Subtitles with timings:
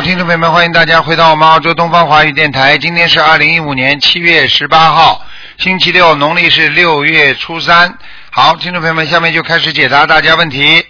[0.00, 2.78] 好，听众朋友们，欢迎大家回到我们澳洲东方华语电台。
[2.78, 5.22] 今天是二零一五年七月十八号，
[5.58, 7.98] 星期六，农历是六月初三。
[8.30, 10.82] 好，听众朋友们，下面就开始解答大家问题。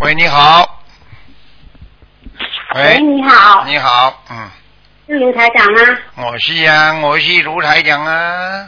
[0.00, 0.82] 喂，你好。
[2.74, 4.48] 喂，你好，你好，嗯，
[5.06, 5.80] 是卢台长吗？
[6.16, 8.66] 我是呀、我是卢台长啊。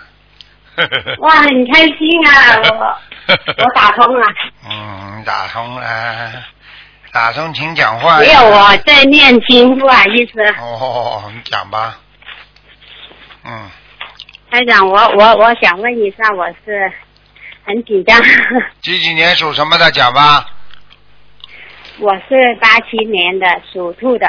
[1.20, 3.00] 哇，很开心啊！
[3.28, 4.26] 我 我打通了，
[4.68, 6.32] 嗯，打通了，
[7.12, 8.18] 打通请讲话。
[8.18, 11.98] 没有我在念经，不好意思，哦，你讲吧。
[13.44, 13.70] 嗯，
[14.50, 16.92] 台长，我我我想问一下，我是
[17.64, 18.20] 很紧张，
[18.82, 19.90] 几几年属什么的？
[19.92, 20.46] 讲吧。
[21.98, 24.28] 我是八七年的，属兔的，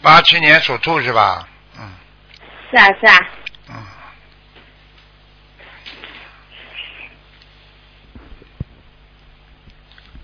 [0.00, 1.46] 八七年属兔是吧？
[1.78, 1.90] 嗯
[2.70, 3.18] 是啊是啊，
[3.70, 3.74] 嗯。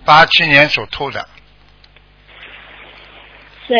[0.05, 1.27] 八七年属兔的，
[3.67, 3.73] 是。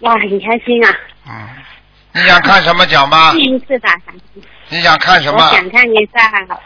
[0.00, 0.90] 哇，很开心啊！
[1.26, 1.48] 嗯。
[2.12, 3.32] 你想看什么奖吗？
[3.32, 5.50] 第一次打上去，你想看什么我么？
[5.52, 6.60] 想看一下，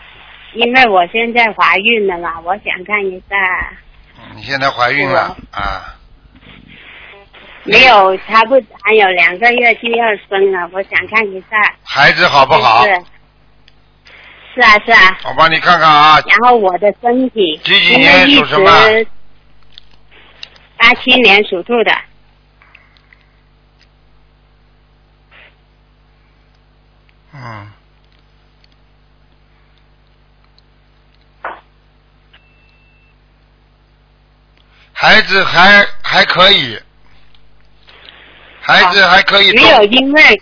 [0.55, 3.37] 因为我现在怀孕了嘛，我想看一下。
[4.19, 5.95] 嗯你现在怀孕了啊？
[7.65, 11.57] 没有，差不还有两个月就要生了，我想看一下。
[11.85, 12.85] 孩子好不好？
[12.85, 13.03] 是
[14.59, 16.19] 是啊是啊，我帮你看看啊。
[16.27, 18.89] 然后我的身体，几几年一属什么？
[18.89, 19.07] 直
[20.77, 21.93] 八七年属兔的，
[27.35, 27.71] 嗯。
[34.93, 36.77] 孩子还还可以，
[38.61, 40.41] 孩子还可以没有，因为嗯，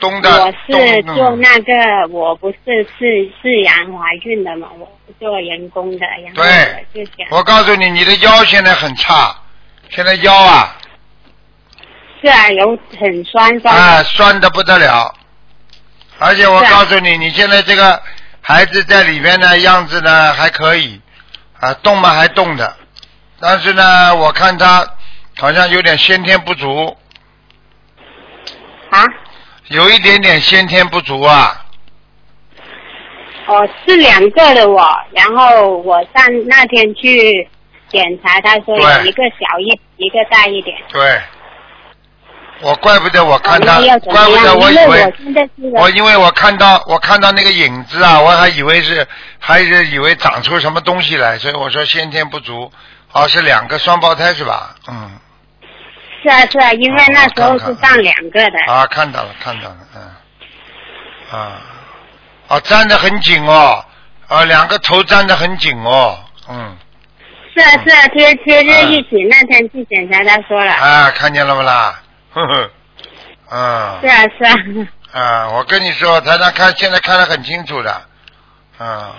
[0.00, 2.56] 动的我是做那个，我不是
[2.98, 9.36] 是是阳怀孕的嘛，我是做人工的，然后对我就想我告诉你，你的腰现在很差，
[9.90, 10.76] 现在腰啊
[12.20, 15.14] 是啊，有很酸酸，啊酸的不得了，
[16.18, 18.00] 而且我告诉你，你现在这个
[18.40, 21.00] 孩子在里边呢，样子呢还可以，
[21.60, 22.76] 啊动嘛还动的，
[23.40, 24.88] 但是呢，我看他
[25.38, 26.96] 好像有点先天不足，
[28.90, 29.04] 啊，
[29.68, 31.64] 有一点点先天不足啊，
[33.46, 37.48] 哦，是两个的我，然后我上那天去
[37.88, 40.76] 检查，他说有一个小一，一个大一点。
[40.90, 41.20] 对。
[42.60, 45.12] 我怪不得我看他，哦那要怎么怪不得我以为
[45.74, 49.06] 我因为我看到我看到那个影子啊，我还以为是
[49.38, 52.72] 还是以为长出什么东西来，所以我说先天不足。
[53.12, 54.74] 哦，是两个双胞胎是吧？
[54.88, 55.10] 嗯，
[56.22, 58.58] 是啊是啊，因为那时候是上两个的。
[58.72, 61.60] 啊，看到了看到了，嗯，啊，
[62.48, 63.84] 啊，粘得很紧哦，
[64.26, 66.18] 啊，两个头粘得很紧哦，
[66.48, 66.76] 嗯，
[67.54, 69.08] 是啊是啊，贴贴在一起。
[69.30, 70.72] 那天去检查，他说了。
[70.72, 72.00] 啊，看见了不啦？
[72.32, 72.70] 呵 呵，
[73.50, 74.44] 嗯是，啊是
[75.12, 78.02] 啊，啊，我跟你说，台上看现在看得很清楚的，
[78.78, 79.12] 嗯。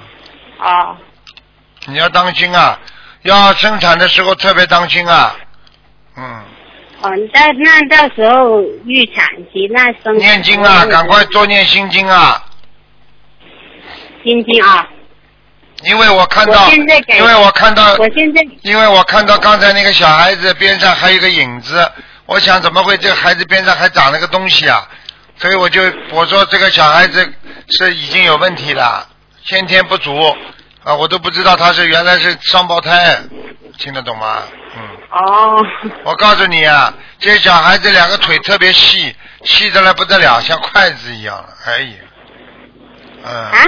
[0.59, 0.97] 哦，
[1.85, 2.77] 你要当心啊，
[3.21, 5.33] 要生产的时候特别当心啊。
[6.17, 6.43] 嗯，
[7.01, 12.43] 哦，那那到时候预产期那生念经啊，赶快多念心经啊，
[14.23, 14.85] 心经啊！
[15.85, 21.89] 因为我看到因为我看到，我现在因为我看到刚才那个小孩子边上还有一个影子，
[22.25, 24.85] 我想怎么会这个孩子边上还长了个东西啊？
[25.37, 25.81] 所以我就
[26.11, 27.33] 我说这个小孩子
[27.69, 29.07] 是已经有问题了，
[29.45, 30.13] 先天不足
[30.89, 33.15] 啊，我都不知道他是原来是双胞胎，
[33.77, 34.41] 听得懂吗？
[34.75, 34.81] 嗯。
[35.11, 35.63] 哦，
[36.03, 41.45] 我告诉你啊，这小孩子两个腿特别细，细的来不得了，像筷子一样。
[41.65, 41.93] 哎呀，
[43.23, 43.63] 嗯，啊，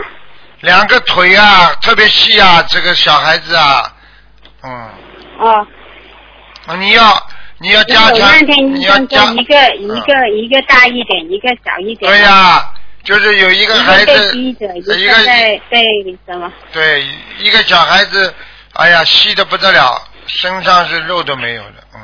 [0.62, 3.94] 两个腿啊特别细啊，这个小孩子啊，
[4.63, 4.90] 嗯，
[5.40, 7.28] 哦，你要
[7.60, 8.30] 你要加强，
[8.74, 12.12] 你要加，一个一个一个大一点，一个小一点。
[12.12, 15.83] 对呀、就是有一个孩子，一一个个在被
[16.25, 16.51] 什么？
[16.71, 17.03] 对
[17.39, 18.33] 一个小孩子，
[18.74, 22.00] 哎呀，细的不得了，身上是肉都没有了，嗯，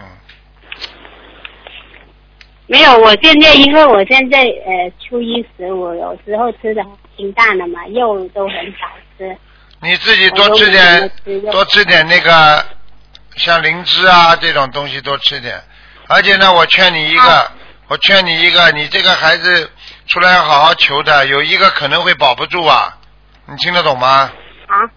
[2.66, 6.84] 没有，我现在因为我现在呃初一十五，有时候吃的
[7.16, 9.38] 清淡的嘛，肉都很少吃。
[9.80, 11.12] 你自己多吃点，
[11.52, 12.66] 多吃点那个
[13.36, 15.62] 像灵芝啊这种东西多吃点。
[16.08, 17.52] 而且呢，我劝你一个，啊
[17.88, 19.70] 我劝你一个，你这个孩子
[20.08, 22.98] 出来要好好求的，有一个可能会保不住啊，
[23.46, 24.32] 你听得懂吗？
[24.68, 24.88] 啊？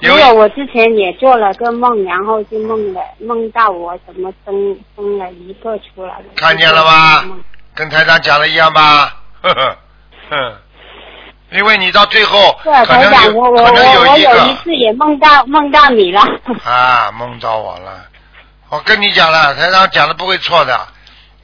[0.00, 6.24] 没有有，我之前也做了个梦，然后就梦了，梦到我怎么生生了一个出来了。
[6.36, 7.24] 看见了吧
[7.74, 9.16] 跟台长讲的一样吧？
[9.40, 9.78] 呵呵，
[10.30, 10.56] 哼，
[11.52, 16.20] 因为你到最后可能可能有一个一次也梦到梦到你了。
[16.64, 18.04] 啊，梦到我了。
[18.68, 20.78] 我跟你讲了，台长讲的不会错的，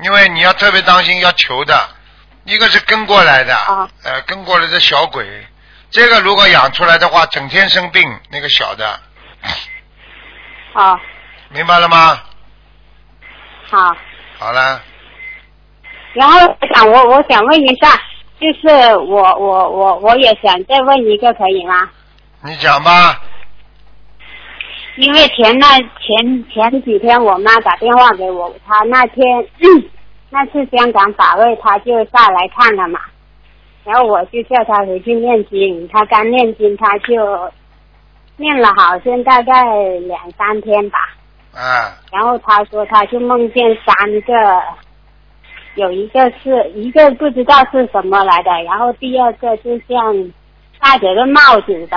[0.02, 1.88] 因为你要特别当心，要求的。
[2.44, 5.46] 一个是跟过来的，啊呃，跟过来的小鬼，
[5.90, 9.00] 这个如果养出来的话，整天生病，那个小的，
[10.72, 10.98] 好，
[11.50, 12.20] 明白了吗？
[13.70, 13.96] 好。
[14.38, 14.82] 好了，
[16.14, 17.92] 然后我想，我我想问一下，
[18.40, 21.90] 就是我我我我也想再问一个，可以吗？
[22.42, 23.20] 你讲吧。
[24.96, 29.24] 因为前那前前几天我妈打电话给我，她那天
[30.30, 33.00] 那次香港法会，他就下来看了嘛，
[33.84, 37.50] 然后我就叫他回去念经，他刚念经，他就
[38.36, 39.52] 念了好像大概
[40.06, 40.98] 两三天吧，
[41.52, 44.62] 啊，然后他说他就梦见三个，
[45.74, 50.32] 有一个是一个不知道是什么来的，然后第二个就像
[50.78, 51.96] 戴着个帽子的。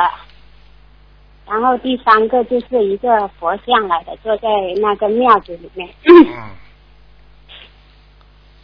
[1.46, 4.48] 然后第三个就是一个佛像来的，坐在
[4.82, 5.88] 那个庙子里面。
[6.06, 6.50] 嗯。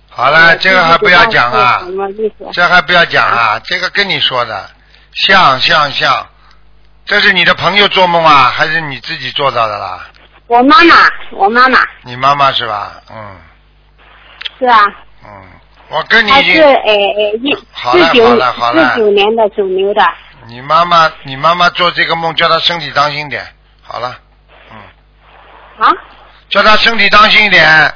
[0.09, 1.81] 好了，这个还不要讲啊？
[2.51, 4.69] 这还不要讲啊，这个跟你说的，
[5.13, 6.27] 像像像，
[7.05, 10.07] 这是你的朋友做梦啊，还是你自己做到的啦？
[10.47, 10.95] 我妈妈，
[11.31, 13.01] 我妈妈你妈妈是吧？
[13.09, 13.37] 嗯
[14.57, 14.83] 是啊，
[15.23, 15.29] 嗯，
[15.89, 16.31] 我跟你
[17.71, 20.03] 好了四九好了好了四九年的属牛的。
[20.47, 23.45] 你妈妈你妈妈做这个梦，叫她身体当心点。
[23.81, 24.17] 好了，
[24.71, 24.77] 嗯，
[25.85, 25.91] 啊，
[26.49, 27.93] 叫她身体当心一点。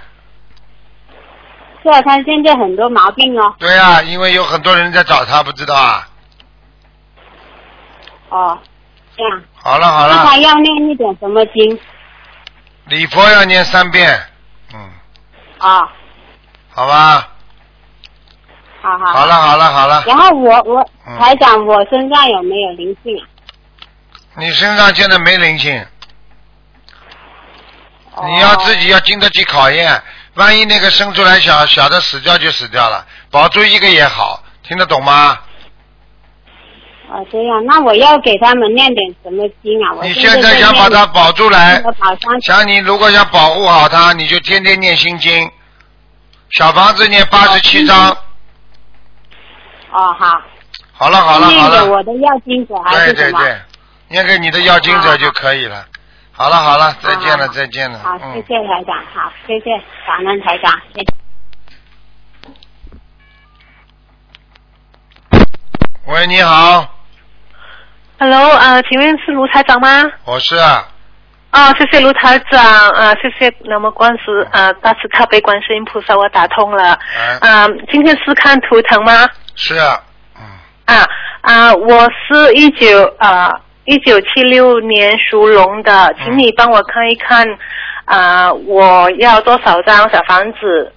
[1.84, 3.54] 是啊，她现在很多毛病哦。
[3.60, 6.08] 对啊，因为有很多人在找他，不知道啊。
[8.30, 8.58] 哦，
[9.18, 9.44] 这样。
[9.54, 11.80] 好了好了，那他要念一点什么经？
[12.86, 14.20] 礼佛要念三遍，
[14.74, 14.92] 嗯，
[15.60, 15.90] 啊，
[16.70, 17.30] 好吧。
[18.82, 19.06] 好好。
[19.06, 19.34] 好了。
[19.36, 23.24] 好了好了，然后我我嗯台长，我身上有没有灵性？
[24.36, 25.86] 你身上现在没灵性，
[28.26, 30.02] 你要自己要经得起考验。
[30.36, 35.38] 万一那个生出来小小的死掉就死掉了，保住一个也好，听得懂吗？
[37.10, 39.94] 哦，这样，那我要给他们念点什么经啊？
[39.94, 41.84] 我你现现在想把它保住来
[42.42, 45.52] 想你如果想保护好它，你就天天念心经，
[46.52, 48.10] 小房子念八十七章。
[49.92, 50.42] 哦，好。
[50.96, 53.40] 好了好了念好了，给我的要经者还对是什么？
[53.40, 53.62] 对对，
[54.08, 55.86] 念给你的要经者就可以了。
[56.36, 58.00] 好了好了，再见了再见了。
[58.00, 59.66] 好，谢嗯，谢台长，好，谢谢
[60.08, 61.06] 感恩台长，谢谢。
[66.08, 66.88] 喂，你好
[68.20, 70.04] ，Hello，呃，请问是卢台长吗？
[70.26, 70.88] 我是啊，
[71.52, 72.60] 啊，谢谢卢台长，
[72.90, 76.98] 啊，谢谢那么观世呃大慈大悲观世音菩萨，我打通了。
[77.16, 79.30] 哎，啊，今天是看图腾吗？
[79.56, 80.02] 是啊，
[80.40, 80.44] 嗯，
[80.98, 81.08] 啊
[81.42, 83.52] 啊，我是一九啊
[83.86, 87.46] 一九七六年属龙的，请你帮我看一看
[88.06, 90.94] 啊，我要多少张小房子，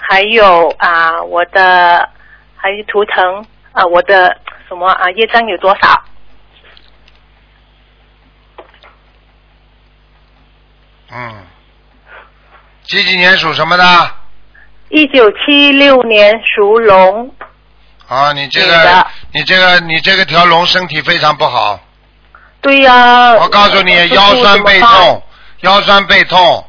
[0.00, 2.06] 还有啊我的
[2.56, 4.36] 还有图腾啊我的
[4.68, 6.04] 什么啊业障有多少？
[11.10, 11.46] 嗯，
[12.82, 13.84] 几几年属什么的？
[14.90, 17.34] 一九七六年属龙，
[18.08, 21.80] 啊，你这个，你这个，你这个条龙身体非常不好。
[22.64, 25.22] 对呀、我告诉你，腰酸背痛，
[25.60, 26.66] 腰酸背痛。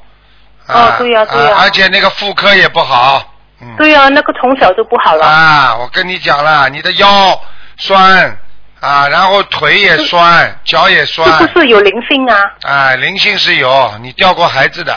[0.68, 3.24] 啊哦对呀对呀啊而且那个妇科也不好。
[3.62, 3.75] 嗯。
[3.78, 5.25] 对呀、那个从小就不好了。
[5.25, 7.42] 啊，我跟你讲了，你的腰
[7.78, 8.38] 酸
[8.82, 11.28] 啊，然后腿也酸，脚也酸。
[11.40, 12.52] 是不是有灵性啊？
[12.64, 14.94] 啊，灵性是有，你掉过孩子的，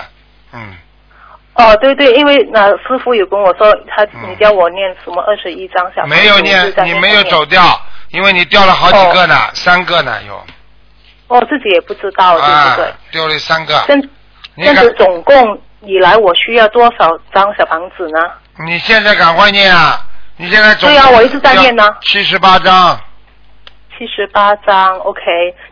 [0.53, 0.75] 嗯，
[1.55, 10.45] 哦，对对，因为呃师傅有跟我说，他嗯你叫我念什么二十一张小没有念你没有走掉，因为你掉了好几个呢，三个呢有，
[11.29, 13.85] 哦，自己也不知道，对啊不对？，丢了三个。
[13.87, 13.95] 这
[14.55, 18.19] 你看这样子，总共以来我需要多少张小房子呢？
[18.67, 20.05] 你现在赶快念啊！
[20.37, 22.99] 你现在总对啊我一直在念呢七十八张，
[23.91, 25.21] 七十八张，OK，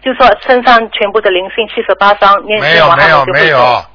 [0.04, 3.86] 就说身上全部的灵性七十八张，念没有没有没有走，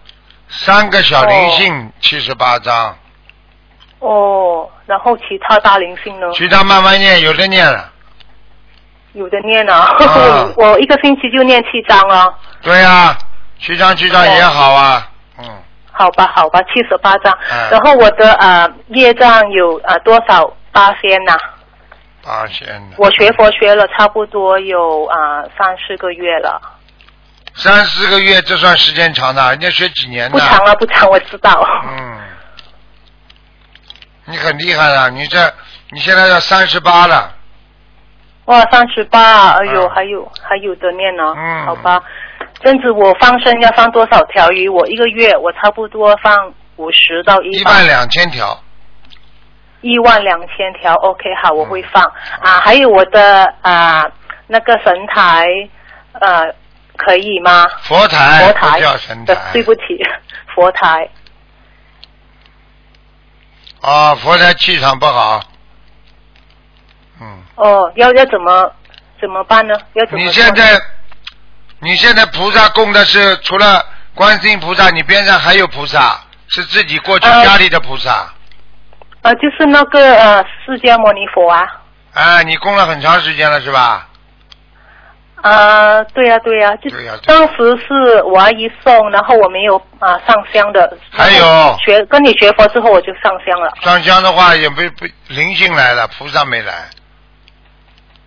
[0.47, 2.97] 三个小灵性七十八张，
[3.99, 6.27] 哦，然后其他大灵性呢？
[6.33, 7.90] 其他慢慢念，有的念了。
[9.13, 12.27] 有的念啊，啊 我一个星期就念七张啊。
[12.61, 13.17] 对啊、
[13.59, 15.07] 七张七张也好啊，
[15.39, 15.45] 嗯，
[15.91, 17.37] 好吧，好吧，七十八张。
[17.51, 21.37] 嗯然后我的呃业障有呃多少八仙呐、
[22.23, 22.81] 八仙。
[22.97, 26.61] 我学佛学了差不多有啊、呃、三四个月了，
[27.55, 30.37] 三四个月，这算时间长的，人家学几年的。
[30.37, 31.61] 不长了， 不长，我知道。
[31.97, 32.17] 嗯，
[34.25, 35.53] 你很厉害了，你这
[35.91, 37.33] 你现在要三十八了，
[38.45, 42.01] 哇，三十八，哎呦，嗯还有还有的念呢、嗯好吧。
[42.61, 44.67] 这样子我放生要放多少条鱼？
[44.67, 48.59] 我一个月我差不多放五十到一万两千条，
[49.81, 50.93] 一万两千条。
[50.95, 52.59] OK，好，我会放、嗯啊。
[52.61, 54.05] 还有我的啊
[54.47, 55.45] 那个神台，
[56.13, 56.53] 呃，
[56.97, 57.65] 可以吗？
[57.83, 59.81] 佛台佛台叫神呃台，对不起，
[60.53, 61.07] 佛台。
[63.81, 65.39] 啊，佛台气场不好。
[67.55, 68.71] 嗯，哦，要要怎么
[69.19, 69.73] 怎么办呢？
[69.93, 70.81] 要怎么你现在，
[71.79, 78.33] 你现在菩萨供的是除了观世音菩萨，你边上还有菩萨，是自己过去呃家里的菩萨。
[79.21, 81.67] 呃，就是那个呃释迦牟尼佛啊。
[82.13, 84.07] 啊，你供了很长时间了是吧？
[85.41, 86.89] 啊，对呀、对呀、就
[87.25, 87.55] 当时
[87.87, 90.95] 是我阿姨送，然后我没有啊、上香的。
[91.09, 93.71] 还有学跟你学佛之后我就上香了。
[93.81, 96.89] 上香的话也不不灵性来了，菩萨没来。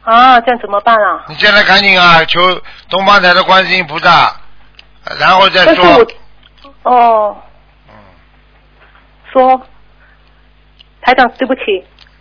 [0.04, 1.24] 啊，这样怎么办啊？
[1.28, 2.40] 你现在赶紧啊，求
[2.88, 4.36] 东方台的观世音菩萨，
[5.18, 5.98] 然后再但是说。
[5.98, 6.06] 我
[6.82, 7.36] 哦，
[7.88, 7.94] 嗯，
[9.32, 9.66] 说
[11.00, 11.62] 台长，对不起，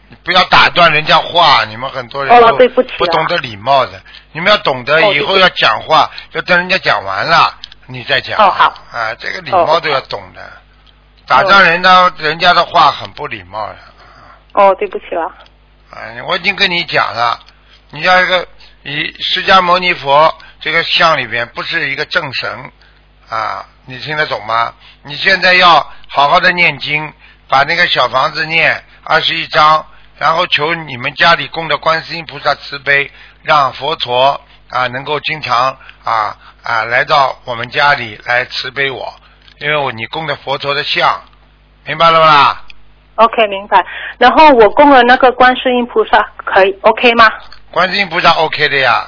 [0.08, 7.54] 你不要打断人家话，你们很多人哦都对不起啊不懂得礼貌的，你们要懂得哦以后要讲话，要等人家讲完了
[7.88, 8.38] 你再讲。
[8.40, 10.42] 哦好啊，这个礼貌哦都要懂的，
[11.28, 13.76] 打断人家人家的话很不礼貌的。
[14.54, 15.30] 哦，对不起了。
[15.94, 17.38] 哎，我已经跟你讲了，
[17.94, 18.48] 你像一个
[18.82, 22.72] 以释迦牟尼佛这个像里边不是一个正神
[23.30, 24.74] 啊，你听得懂吗？
[25.04, 27.14] 你现在要好好的念经，
[27.48, 29.86] 把那个小房子念二十一章，
[30.18, 33.12] 然后求你们家里供的观世音菩萨慈悲，
[33.44, 39.14] 让佛陀啊能够经常啊啊来到我们家里来慈悲我，
[39.60, 41.22] 因为我你供的佛陀的像，
[41.86, 42.66] 明白了吧
[43.18, 43.86] ？OK，明白。
[44.18, 47.30] 然后我供了那个观世音菩萨，可以 OK 吗
[47.74, 49.08] 观世音菩萨 OK 的呀。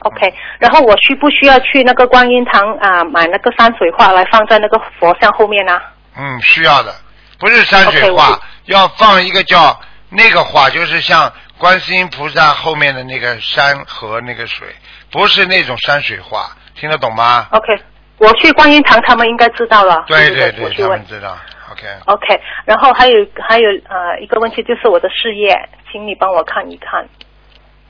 [0.00, 0.34] ？OK。
[0.58, 5.80] 然后我需不需要去那个观音堂啊、买那个山水画来放在那个佛像后面呢、
[6.14, 6.94] 嗯，需要的，
[7.38, 9.80] 不是山水画我要放一个叫
[10.10, 14.68] 那个画，就是像观世音菩萨后面的那个山和那个水，
[15.10, 17.82] 不是那种山水画，听得懂吗？OK，
[18.18, 20.04] 我去观音堂，他们应该知道了。
[20.06, 21.02] 对对对他们。
[21.06, 21.38] 知道。
[21.70, 25.54] OK，OK，然后还有还有呃一个问题就是我的事业，
[25.92, 27.06] 请你帮我看一看。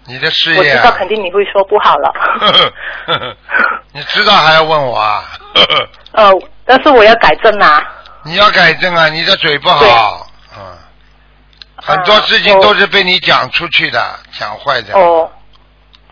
[0.09, 2.13] 你的事业、我，知道肯定你会说不好了。
[3.93, 5.23] 你知道还要问我啊？
[6.13, 6.33] 呃，
[6.65, 7.87] 但是我要改正啊。
[8.23, 10.61] 你要改正啊，你的嘴不好，嗯，
[11.77, 14.99] 很多事情都是被你讲出去的，讲坏的。
[14.99, 15.31] 哦，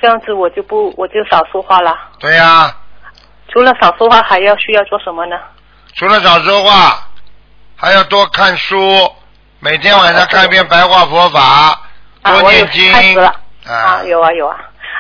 [0.00, 1.97] 这样子我就不我就少说话了。
[2.21, 2.76] 对呀、
[3.49, 5.37] 除了少说话，还要需要做什么呢？
[5.95, 7.09] 除了少说话，
[7.76, 8.79] 还要多看书，
[9.61, 11.81] 每天晚上看一遍白话佛法，
[12.23, 12.93] 多念经。
[12.93, 13.29] 开始了。
[13.29, 14.57] 啊啊，有啊有啊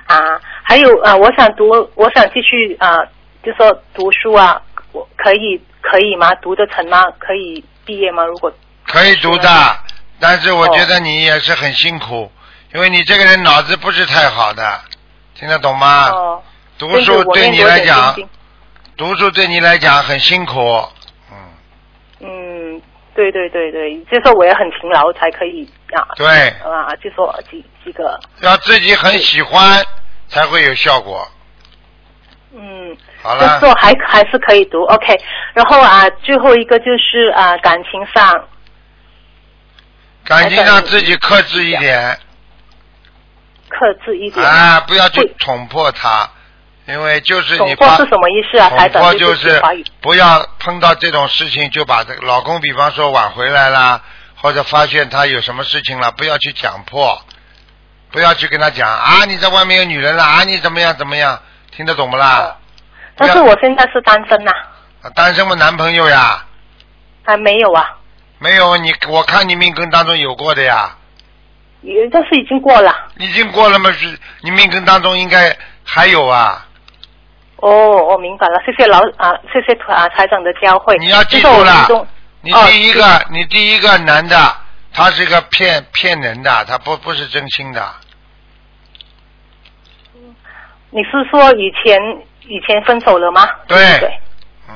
[0.06, 2.98] 啊，还有啊，我想读，我想继续啊，
[3.42, 4.60] 就说读书啊，
[4.92, 6.34] 我可以可以吗？
[6.36, 7.04] 读得成吗？
[7.18, 8.24] 可以毕业吗？
[8.24, 8.52] 如果
[8.86, 9.48] 可以读的，
[10.20, 12.30] 但是我觉得你也是很辛苦，
[12.74, 14.80] 因为你这个人脑子不是太好的，
[15.34, 16.08] 听得懂吗？
[16.10, 16.46] 哦，啊
[16.78, 18.14] 读书对你来讲，
[18.96, 20.84] 读书对你来讲很辛苦，
[23.16, 26.26] 对对对对，就说我也很勤劳才可以啊对，
[26.60, 29.82] 啊，就说几几个要自己很喜欢
[30.28, 31.26] 才会有效果。
[32.52, 35.18] 嗯，好了，就是说还还是可以读，OK。
[35.54, 38.48] 然后啊，最后一个就是啊，感情上
[40.24, 42.18] 感情上自己克制一点
[43.68, 44.46] 克制一点。
[44.46, 46.28] 啊，不要去捅破他，
[46.88, 48.70] 因为就是你发破是什么意思啊？
[48.70, 49.62] 台捅破长就是。
[50.00, 54.00] 不要碰到这种事情就把这个老公，比方说挽回来啦，
[54.36, 57.20] 或者发现他有什么事情了，不要去讲破，
[58.12, 61.40] 不要去跟他讲啊，你在外面有女人了啊，你怎么样怎么样，
[61.72, 62.38] 听得懂不啦？
[62.38, 62.54] 哦
[63.18, 64.52] 但是我现在是单身呐、
[65.02, 66.44] 啊单身的男朋友呀，
[67.24, 67.96] 还没有啊，
[68.38, 70.96] 没有你，我看你命根当中有过的呀，
[71.80, 72.94] 也但是已经过了。
[73.18, 73.90] 已经过了嘛？
[73.92, 76.65] 是你命根当中应该还有啊，
[77.56, 80.96] 哦，我明白了，谢谢老啊，谢谢啊台长的教诲。
[80.98, 82.06] 你要记住了
[82.42, 84.36] 你哦第一个，你第一个男的，
[84.92, 87.82] 他是个骗骗人的，他不不是真心的。
[90.90, 91.98] 你是说以前
[92.42, 93.48] 以前分手了吗？
[93.66, 94.08] 对对。
[94.68, 94.74] 嗯，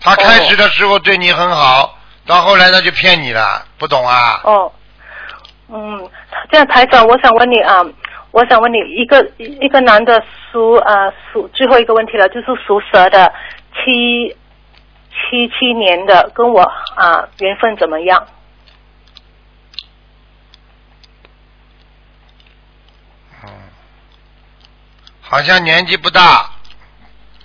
[0.00, 4.40] 他开始的时候对你很好，到后来他就骗你了，不懂啊？
[4.44, 4.72] 哦，
[5.68, 6.10] 嗯，
[6.50, 7.84] 这样台长，我想问你啊，
[8.32, 10.22] 我想问你一个一个男的
[10.52, 13.32] 属啊属最后一个问题了，就是属蛇的
[13.74, 14.36] 七
[15.10, 16.62] 七七年的，跟我
[16.94, 18.26] 啊缘分怎么样？
[23.42, 23.50] 嗯，
[25.20, 26.50] 好像年纪不大，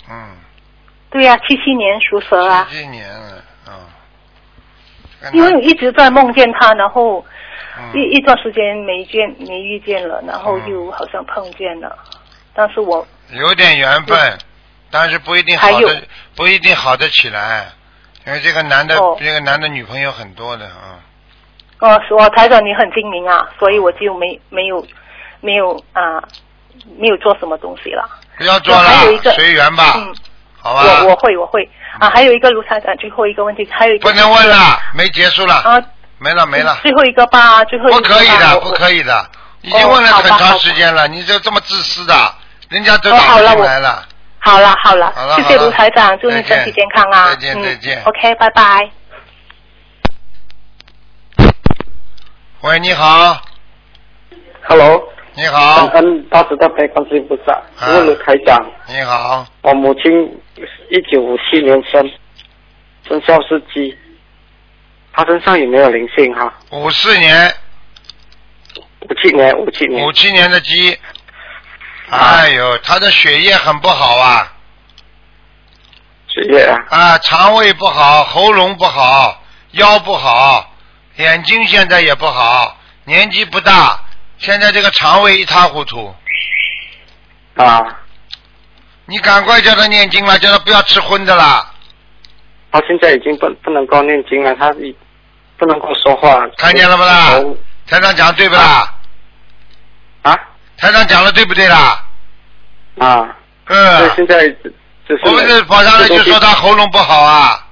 [0.07, 0.37] 嗯，
[1.09, 2.67] 对呀、七七年属蛇啊。
[2.69, 3.73] 七七年了，嗯。
[5.21, 7.25] 跟因为他我一直在梦见他，然后嗯
[7.93, 10.69] 一一段时间没见没遇见了，然后嗯。
[10.69, 11.97] 又好像碰见了，
[12.53, 14.17] 但是我有点缘分，
[14.89, 16.03] 但是不一定好的，
[16.35, 17.67] 不一定好的起来，
[18.25, 19.17] 因为这个男的，哦。
[19.19, 20.99] 这个男的女朋友很多的啊。
[21.79, 24.85] 哦，我台长你很精明啊，所以我就没没有
[25.41, 26.23] 没有啊、
[26.97, 28.09] 没有做什么东西了。
[28.37, 30.15] 不要做了，还有一个随缘吧，嗯，
[30.57, 31.03] 好吧？
[31.03, 31.69] 我我会我会。
[31.99, 35.81] 啊，还有一个卢台长，最后一个问题，还有一个不能问了，没结束了，啊，
[36.17, 39.29] 没了没了，最后一个吧，最后一不个不可以的，不可以的，
[39.61, 42.13] 已经问了很长时间了，你这这么自私的，
[42.69, 44.05] 人家都打进来了。
[44.39, 47.29] 好了好了，好了谢谢卢台长，祝你身体健康啊！
[47.29, 48.01] 再见嗯再见。
[48.03, 48.89] OK，拜拜。
[52.61, 53.41] 喂，你好
[54.67, 55.03] ，Hello，
[55.33, 55.87] 你好。
[55.87, 57.35] 感，恩大慈大悲观世音菩
[57.87, 60.11] 问卢台长，你好，我母亲
[60.89, 62.07] 一九五七年生，
[63.07, 63.97] 生肖是鸡，
[65.15, 66.53] 她身上有没有灵性哈？
[66.71, 67.55] 五四年，
[68.99, 70.05] 五七年，五七年。
[70.05, 70.97] 五，七年的鸡，
[72.09, 74.51] 哎呦，他的血液很不好啊，
[76.27, 79.41] 血液啊，啊，肠胃不好，喉咙不好，
[79.71, 80.73] 腰不好，
[81.15, 83.97] 眼睛现在也不好，年纪不大，
[84.37, 86.13] 现在这个肠胃一塌糊涂，
[87.55, 87.81] 啊，
[89.05, 91.73] 你赶快叫他念经了，叫他不要吃荤的啦，
[92.69, 94.93] 他现在已经不不能够念经了，他已
[95.57, 96.39] 不能够说话。
[96.57, 97.39] 看见了不啦？
[97.87, 98.93] 台长讲对不啦？
[100.23, 100.37] 啊？
[100.77, 102.03] 台长讲的对不对啦？
[102.99, 103.35] 啊，
[103.65, 104.47] 对，嗯，现在
[105.07, 107.67] 就是我们是跑上来就说他喉咙不好啊，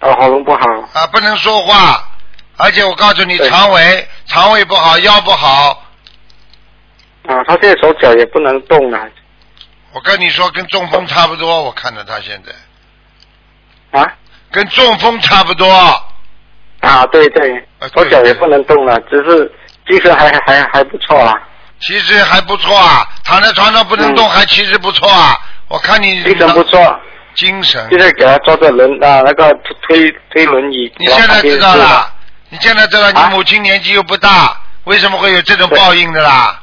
[0.00, 0.60] 啊喉咙不好，
[0.94, 2.08] 啊，不能说话，
[2.56, 5.84] 而且我告诉你，肠胃肠胃不好，腰不好，
[7.26, 9.08] 啊，他现在手脚也不能动了，
[9.92, 14.00] 我跟你说，跟中风差不多，我看着他现在。
[14.00, 14.14] 啊？
[14.50, 15.68] 跟中风差不多，
[16.80, 19.50] 啊，对对啊，对对手脚也不能动了，只是
[19.88, 21.34] 精神还还还不错啊。
[21.80, 25.38] 其实还不错啊，躺在床上不能动，嗯还其实不错啊。
[25.68, 27.00] 我看你精神不错，
[27.34, 30.92] 精神，现在给他坐着轮啊那个推推轮椅。
[30.96, 32.12] 你现在知道了，
[32.48, 36.60] 你现在知道你啊母亲年纪又不大，为什么会有这种报应的啦？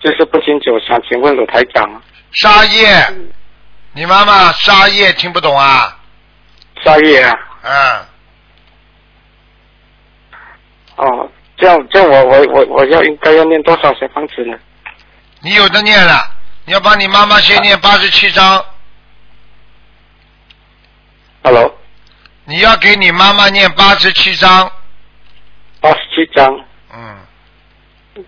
[0.00, 2.02] 就是不清楚，想请问鲁台长，
[2.32, 3.06] 沙叶，
[3.94, 5.96] 你妈妈沙叶听不懂啊？
[6.84, 7.72] 沙叶啊，嗯，
[10.96, 14.56] 哦，这样这样我我我我要应该要念多少小房子呢？
[15.40, 16.30] 你有的念了，
[16.64, 18.64] 你要帮你妈妈先念八十七章
[21.42, 21.72] ，Hello，
[22.44, 24.72] 你要给你妈妈念八十七章，
[25.80, 26.58] 八十七张，
[26.94, 27.18] 嗯，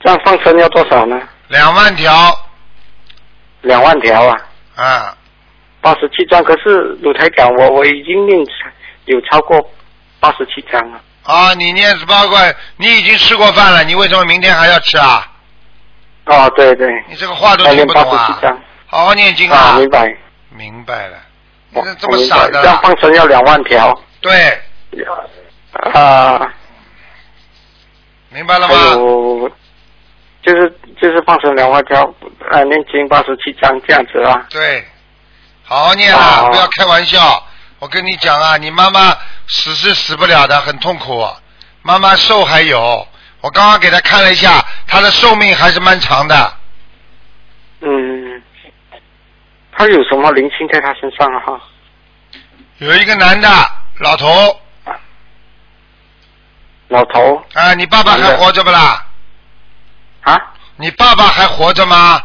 [0.00, 1.20] 这样放生要多少呢？
[1.48, 2.12] 两万条
[3.62, 4.36] 两万条啊，
[4.76, 5.16] 啊，
[5.80, 6.44] 八十七张。
[6.44, 6.68] 可是
[7.00, 8.38] 鲁台长，我我已经念
[9.06, 9.58] 有超过
[10.20, 11.00] 八十七张了。
[11.28, 15.30] 啊，你念十八块，你已经吃过饭了，你为什么明天还要吃啊？
[16.24, 18.40] 哦，对对，你这个话都听不懂啊！
[18.86, 20.16] 好好念经啊，明白。
[20.48, 21.18] 明白了，
[21.74, 22.80] 这这么傻的这样？
[22.82, 23.94] 放生要两万条。
[24.22, 24.58] 对，
[25.92, 26.50] 啊，
[28.30, 28.74] 明白了吗？
[28.94, 29.50] 有
[30.42, 32.10] 就是就是放成两万条，
[32.50, 34.46] 呃，念经八十七章这样子啊。
[34.48, 34.82] 对，
[35.62, 37.44] 好好念哦啊，不要开玩笑。
[37.78, 41.28] 我跟你讲啊，你妈妈死是死不了的，很痛苦。
[41.82, 43.06] 妈妈寿还有，
[43.40, 46.52] 我刚刚给她看了一下，她的寿命还是蛮长的。
[47.80, 48.42] 嗯，
[49.72, 51.40] 她有什么灵性在她身上啊？
[51.46, 51.60] 哈，
[52.78, 53.48] 有一个男的
[54.00, 54.60] 老头
[56.88, 59.06] 老头啊，你爸爸还活着不啦？
[60.22, 60.36] 啊
[60.76, 62.20] 你爸爸还活着吗？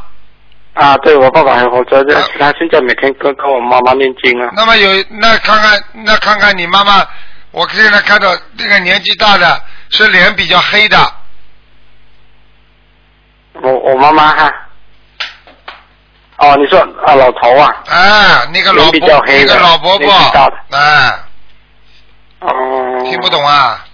[0.73, 4.49] 啊，对我爸爸还活着，啊他现在每天跟跟我妈妈念经啊。
[4.55, 7.05] 那么有那看看那看看你妈妈，
[7.51, 10.97] 我现在看到那个年纪大的是脸比较黑的，
[13.61, 14.51] 我我妈妈哈。
[16.37, 21.29] 哦，你说啊，老头啊，啊，那个老脸比伯较黑的那个老伯伯啊，
[22.39, 23.85] 哦，听不懂啊？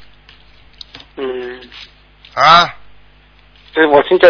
[1.17, 1.59] 嗯，
[2.33, 2.73] 啊，
[3.73, 4.29] 所以我现在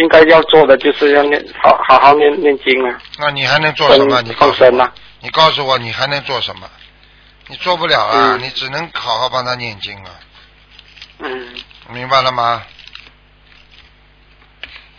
[0.00, 4.22] 应该要做的就是要念好好好念念经啊，那你还能做什么？
[4.22, 4.92] 你告诉我，放生啊。
[5.20, 6.68] 你告诉我你还能做什么？
[7.48, 10.10] 你做不了啊，嗯你只能好好帮他念经啊，
[11.18, 11.54] 嗯，
[11.90, 12.56] 明白了吗？
[12.56, 12.62] 吗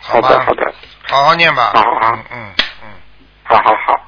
[0.00, 0.74] 好的好的，
[1.08, 1.72] 好好念吧。
[1.74, 2.52] 好好好嗯嗯
[2.84, 2.88] 嗯，
[3.42, 4.06] 好好好，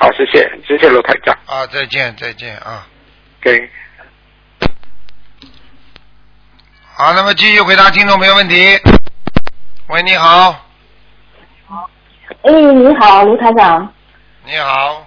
[0.00, 2.86] 好，谢谢谢谢罗台长，啊，再见再见啊。
[3.42, 3.70] 对。
[6.94, 8.78] 好，那么继续回答听众朋友问题。
[9.90, 10.54] 喂，你好，
[12.42, 13.92] 哎，你好，卢台长。
[14.46, 15.04] 你好，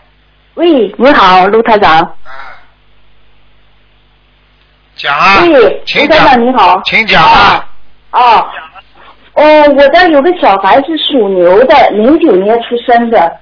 [0.55, 2.01] 喂，你好，卢台长。
[2.01, 2.59] 啊，
[4.97, 6.81] 讲啊，喂，请卢台长讲，你好。
[6.83, 7.65] 请讲啊。
[8.11, 8.45] 哦，
[9.35, 13.39] 哦，我家有个小孩是属牛的，零九年出生的，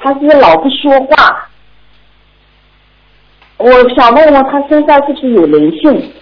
[0.00, 1.48] 他是老不说话。
[3.58, 6.12] 我想问问他身上是不是有灵性？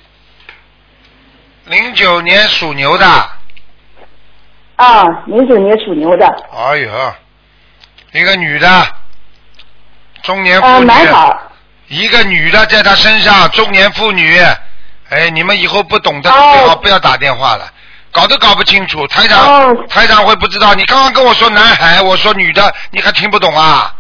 [1.65, 3.07] 零九年属牛的，
[4.79, 7.13] 啊，零九年属牛的，哎呦，
[8.13, 8.87] 一个女的，
[10.23, 11.37] 中年呃，妇女，蛮好。
[11.89, 14.39] 一个女的在她身上，中年妇女，
[15.11, 17.69] 哎，你们以后不懂的哦最好不要打电话了，
[18.13, 23.93] 搞都搞不清楚，台长、哦台长会不知道，你刚刚跟我说男孩，我说女的，你还听不懂啊？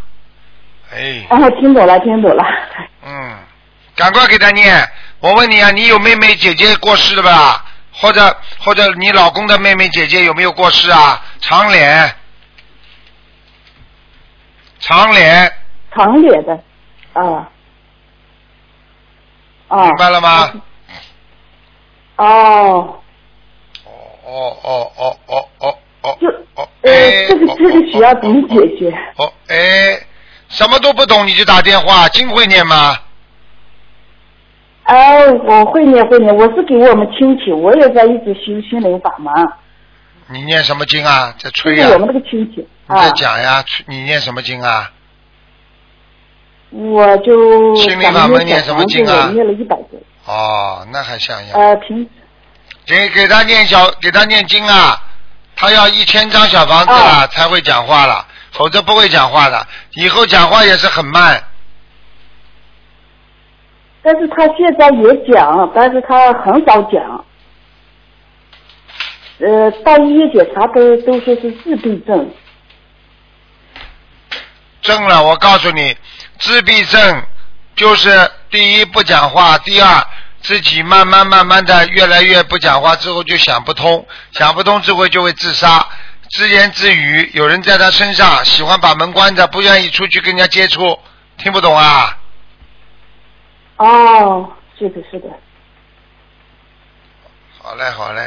[0.95, 2.45] 哎，啊，听懂了，听懂了。
[3.05, 3.37] 嗯，
[3.97, 4.89] 赶快给他念。
[5.19, 7.65] 我问你啊，你有妹妹姐姐过世了吧？
[8.01, 11.23] 或者或者你老公的妹妹姐姐有没有过世啊？
[11.41, 12.15] 长脸，
[14.81, 15.53] 长脸，
[15.95, 16.53] 长脸的，
[17.13, 17.49] 啊。
[19.69, 19.85] 啊。
[19.85, 20.53] 明白了吗？
[22.17, 23.01] 哦，
[23.85, 23.91] 哦
[24.25, 28.91] 哦哦哦哦哦哦就哦，呃哎，这个哦这个需要怎么解决？
[29.17, 30.01] 哦哎，
[30.49, 32.99] 什么都不懂你就打电话，经会念吗？
[34.89, 39.31] 哎，我会念会念，我是给我们亲戚，我也在一直修心灵法门，
[40.29, 41.35] 你念什么经啊？
[41.39, 43.63] 在就吹呀、是我们那个亲戚啊你在，讲呀？
[43.67, 44.91] 吹你念什么经啊？
[46.71, 51.61] 我就心灵法门念什么经啊念了一百个，哦，那还像样。
[51.61, 52.09] 呃，平
[52.87, 55.03] 给给他念小，给他念经啊，
[55.55, 59.67] 他要一千张小房子了、才会讲话了，否则不会讲话的。
[59.97, 61.43] 以后讲话也是很慢。
[64.09, 67.25] 但是他现在也讲，但是他很少讲。
[69.39, 72.31] 呃，到医院检查都都说是自闭症，
[74.81, 75.95] 症了，我告诉你，
[76.39, 77.23] 自闭症
[77.77, 80.03] 就是第一不讲话，第二
[80.41, 85.87] 自己慢慢慢慢的越来越不讲话之后就想不通，想不通之后就会自杀，
[86.31, 90.99] 自言自语，有人在他身上喜欢把门关着，不愿意出去跟人家接触，
[91.37, 92.17] 听不懂啊？
[93.79, 95.29] 哦，是的，是的，
[97.61, 98.23] 好嘞好嘞，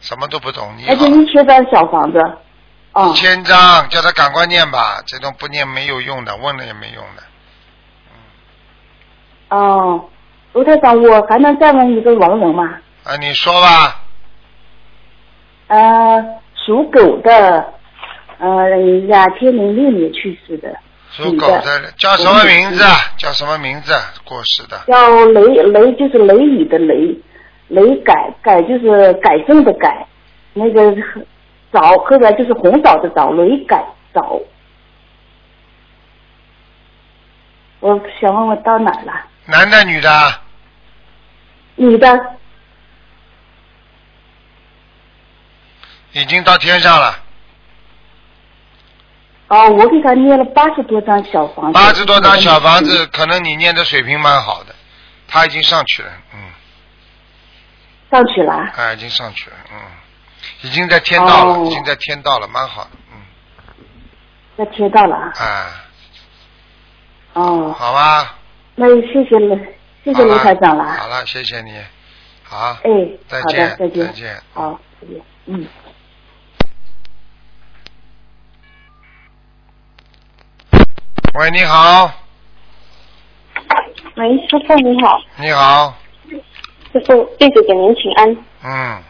[0.00, 1.08] 什么都不懂，你好而且。
[1.10, 2.18] 一千张小房子，
[2.92, 7.22] 啊、千张，叫他赶快念吧，这种不念没有用的，问了也没用的。
[9.50, 10.08] 哦，
[10.52, 12.78] 卢台长，我还能再问一个亡人吗？
[13.04, 14.02] 啊，你说吧，
[15.68, 17.74] 呃，属狗的，
[18.38, 18.68] 呃，
[19.06, 20.74] 两千零六年去世的，
[21.10, 22.82] 属狗的叫什么名字？
[22.82, 22.96] 啊？
[23.16, 23.92] 叫什么名字？
[24.24, 24.80] 过世的。
[24.86, 27.16] 叫雷雷就是雷雨的雷，
[27.68, 30.06] 雷改改就是改正的改，
[30.54, 30.94] 那个
[31.72, 34.40] 枣后边就是红枣的枣，雷改枣。
[37.80, 39.12] 我想问问到哪儿了？
[39.46, 40.10] 男的女的？
[41.76, 42.36] 女的，
[46.12, 47.18] 已经到天上了，
[49.50, 51.72] 哦，我给他念了八十多张小房子。
[51.72, 54.72] 八十多张小房子，可能你念的水平蛮好的，
[55.26, 56.38] 他已经上去了，嗯，
[58.12, 58.72] 上去了啊。
[58.76, 59.76] 啊，已经上去了，嗯，
[60.62, 63.20] 已经在天道了，哦已经在天道了，蛮好的，嗯，
[64.56, 65.32] 在天道了啊。
[65.36, 65.84] 啊，
[67.32, 68.36] 哦，好吧，
[68.76, 69.58] 那谢谢了，
[70.04, 70.84] 谢谢卢台长了。
[70.92, 71.72] 好了，谢谢你，
[72.44, 72.90] 好，哎，
[73.26, 74.06] 再见再见。
[74.06, 75.20] 再见好，再见。
[75.46, 75.66] 嗯。
[81.34, 82.12] 喂，你好，
[84.16, 85.96] 喂，师傅你好，你好，
[86.92, 88.36] 师傅弟子给您请安。
[88.64, 89.02] 嗯，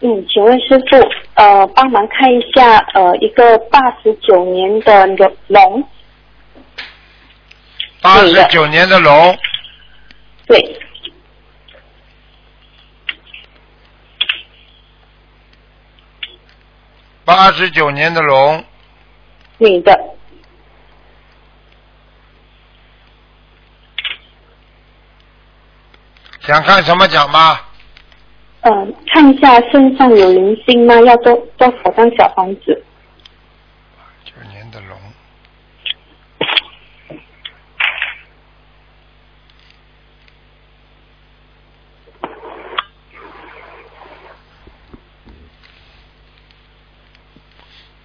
[0.00, 0.96] 嗯，请问师傅，
[1.34, 5.36] 呃，帮忙看一下，呃，一个八十九年的龙。
[5.46, 5.84] 龙，
[8.02, 9.38] 八十九年的龙，
[10.48, 10.80] 对，
[17.24, 18.64] 八十九年的龙，
[19.58, 19.98] 女的，
[26.46, 27.58] 想看什么奖吗？
[28.60, 30.94] 嗯、看一下身上有灵性吗？
[31.00, 32.84] 要多多少张小房子？
[34.24, 34.98] 九年的龙，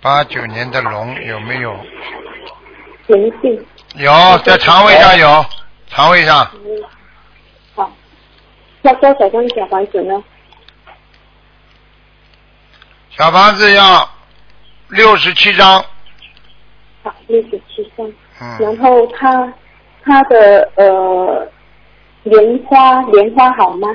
[0.01, 1.73] 八九年的龙有没有？
[3.07, 4.11] 灵性，有，
[4.45, 5.45] 在肠胃上有，
[5.87, 6.51] 肠胃上好，
[8.83, 10.23] 要多少张小房子呢？
[13.09, 14.09] 小房子要
[14.87, 15.83] 六十七张，
[17.03, 18.07] 好，六十七张。
[18.41, 19.53] 嗯，然后他
[20.03, 21.51] 他的呃
[22.23, 23.87] 莲花莲花好吗？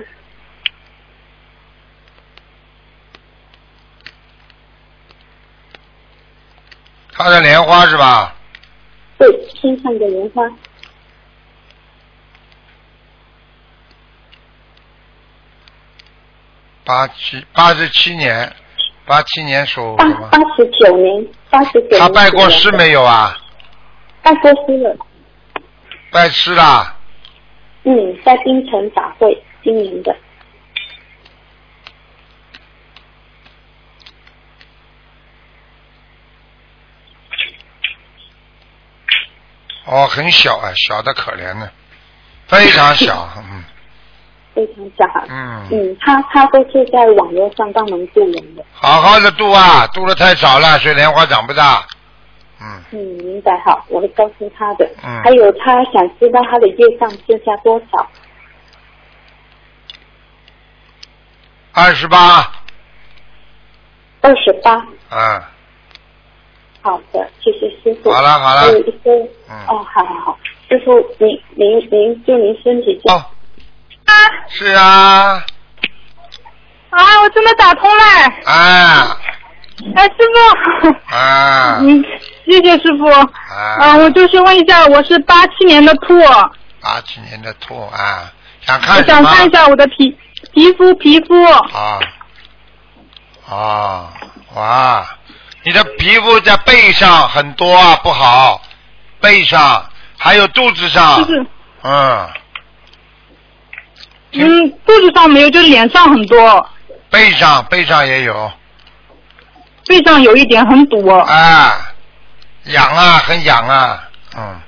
[7.16, 8.34] 他的莲花是吧？
[9.16, 9.28] 对，
[9.62, 10.42] 身上的莲花。
[16.84, 18.54] 八七八十七年，
[19.06, 20.04] 八七年属八？
[20.56, 22.00] 十九年，八十九年。
[22.00, 22.90] 他拜过师没？
[22.90, 23.36] 有啊？
[24.22, 24.96] 拜过师了。
[26.10, 26.94] 拜师啦，
[27.84, 27.92] 嗯，
[28.24, 30.14] 在冰城法会，今年的。
[39.86, 41.70] 哦，很小啊，小的可怜呢，
[42.46, 43.64] 非常小， 嗯
[44.54, 45.04] 非常小。
[45.28, 48.64] 嗯，嗯，他他都是在网络上帮忙救人的。
[48.72, 51.84] 好好的度啊，度的太少了，水莲花长不大。
[52.60, 54.88] 嗯，嗯，明白好，我会告诉他的。
[55.04, 58.08] 嗯还有他想知道他的业障剩下多少？
[61.72, 62.52] 二十八，
[64.20, 64.86] 二十八。
[65.10, 65.42] 嗯，
[66.80, 68.12] 好的，谢谢师傅。
[68.12, 69.10] 好了好了还有一个，
[69.50, 70.38] 嗯哦，好好好，
[70.68, 73.24] 师傅，您您您祝您身体健哦，
[74.48, 75.44] 是啊，
[76.90, 78.04] 啊，我真的打通了！
[78.52, 79.16] 啊
[79.96, 80.14] 哎，师
[80.80, 82.04] 傅，啊嗯，
[82.46, 83.06] 谢谢师傅。
[83.10, 83.26] 啊，
[83.80, 86.16] 啊，我就是问一下，我是八七年的兔，
[86.80, 89.02] 八七年的兔啊，想看我？
[89.02, 90.16] 想看一下我的皮
[90.52, 91.42] 皮肤皮肤。
[91.44, 92.00] 啊
[93.50, 94.10] 啊
[94.54, 95.06] 哇！
[95.64, 98.62] 你的皮肤在背上很多啊，不好，
[99.20, 99.84] 背上
[100.16, 101.46] 还有肚子上就，是
[101.82, 102.28] 嗯，
[104.34, 106.70] 嗯，肚子上没有，就是脸上很多，
[107.10, 108.52] 背上背上也有，
[109.86, 111.06] 背上有一点很堵。
[111.08, 111.76] 啊，
[112.64, 114.04] 痒啊，很痒啊，
[114.36, 114.60] 嗯。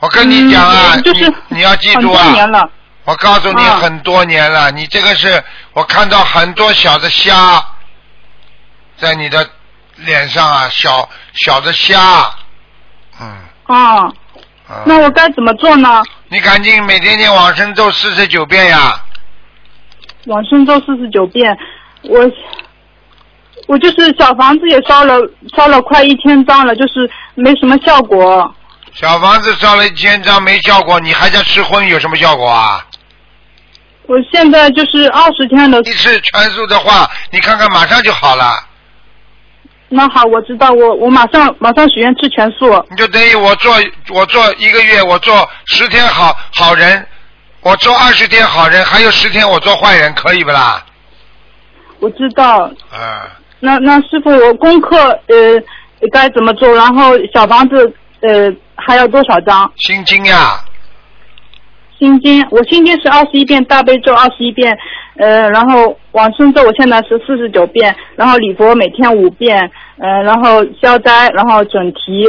[0.00, 2.70] 我跟你讲啊，嗯就是你你要记住啊，多年了。
[3.04, 7.62] 我告诉你啊很多年了，你这个是我看到很多小的虾
[8.96, 9.46] 在你的
[9.96, 12.30] 脸上啊，小小的虾，
[13.20, 13.26] 嗯
[13.64, 14.04] 啊，
[14.68, 16.02] 啊，那我该怎么做呢？
[16.32, 18.94] 你赶紧每天念往生咒四十九遍呀，
[20.26, 21.58] 往生咒四十九遍，
[22.02, 22.20] 我
[23.66, 25.14] 我就是小房子也烧了
[25.56, 28.54] 烧了快一千张了，就是没什么效果。
[28.92, 32.86] 小房子烧了一千张没效果，你还在吃荤有什么效果啊？
[34.06, 38.52] 我现在就是二十天的一次全素的话，你看看马上就好了，
[39.92, 42.70] 那好，我知道，我我马上马上许愿吃全素。
[42.88, 43.74] 你就等于我做
[44.14, 47.04] 我做一个月，我做十天好好人，
[47.60, 50.80] 我做二十天好人，还有十天我做坏人，可以不啦？
[51.98, 53.28] 我知道，啊。
[53.58, 55.60] 那那师傅，我功课呃
[56.12, 56.72] 该怎么做？
[56.74, 59.70] 然后小房子呃还要多少张？
[59.76, 60.64] 心经呀，
[62.00, 64.76] 心经，我心经是二十一遍，大悲咒二十一遍，
[65.18, 72.26] 呃，然后往生咒我现在是四十九遍，然后礼佛每天五遍，呃，然后消灾，然后准提，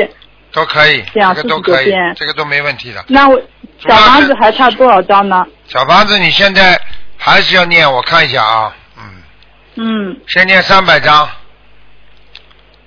[0.52, 3.02] 都可以，这样这个都可以，这个都没问题的。
[3.08, 3.42] 那我
[3.80, 5.46] 小房子还差多少张呢？
[5.68, 6.78] 小房子，你现在
[7.18, 11.30] 还是要念，我看一下啊，嗯，嗯，先念三百章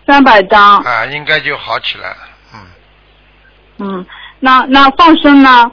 [0.07, 2.17] 三百张，啊，应该就好起来了，
[2.53, 2.61] 嗯，
[3.79, 4.07] 嗯，
[4.39, 5.73] 那那放生呢？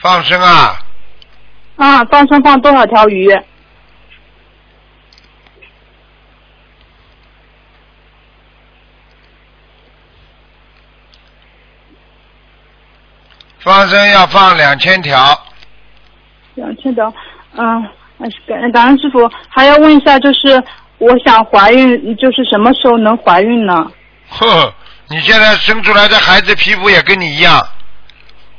[0.00, 0.80] 放生啊，
[1.76, 3.28] 啊，放生放多少条鱼？
[13.58, 15.38] 放生要放两千条，
[16.54, 17.12] 两千条，
[17.58, 17.86] 嗯，
[18.46, 20.62] 感感恩师傅，还要问一下，就是
[20.96, 23.74] 我想怀孕，就是什么时候能怀孕呢？
[24.30, 24.72] 呵，
[25.08, 27.62] 你现在生出来的孩子皮肤也跟你一样，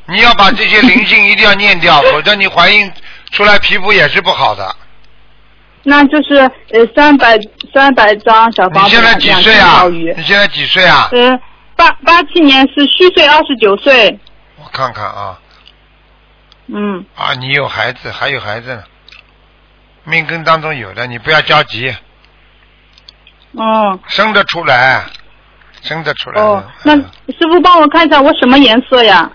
[0.07, 2.91] 你要把这些灵性一定要念掉，否则你怀孕
[3.31, 4.75] 出来皮肤也是不好的。
[5.83, 6.35] 那就是
[6.71, 7.39] 呃三百
[7.73, 9.83] 三百张小房子，你现在几岁啊？
[9.89, 11.09] 你现在几岁啊？
[11.11, 11.39] 呃，
[11.75, 14.19] 八八七年是虚岁二十九岁，
[14.57, 15.39] 我看看啊，
[16.67, 18.83] 嗯，啊，你有孩子，还有孩子呢，
[20.03, 21.95] 命根当中有的，你不要着急，
[23.53, 25.03] 哦生得出来，
[25.81, 26.41] 生得出来。
[26.41, 29.31] 哦，那嗯师傅帮我看一下我什么颜色呀？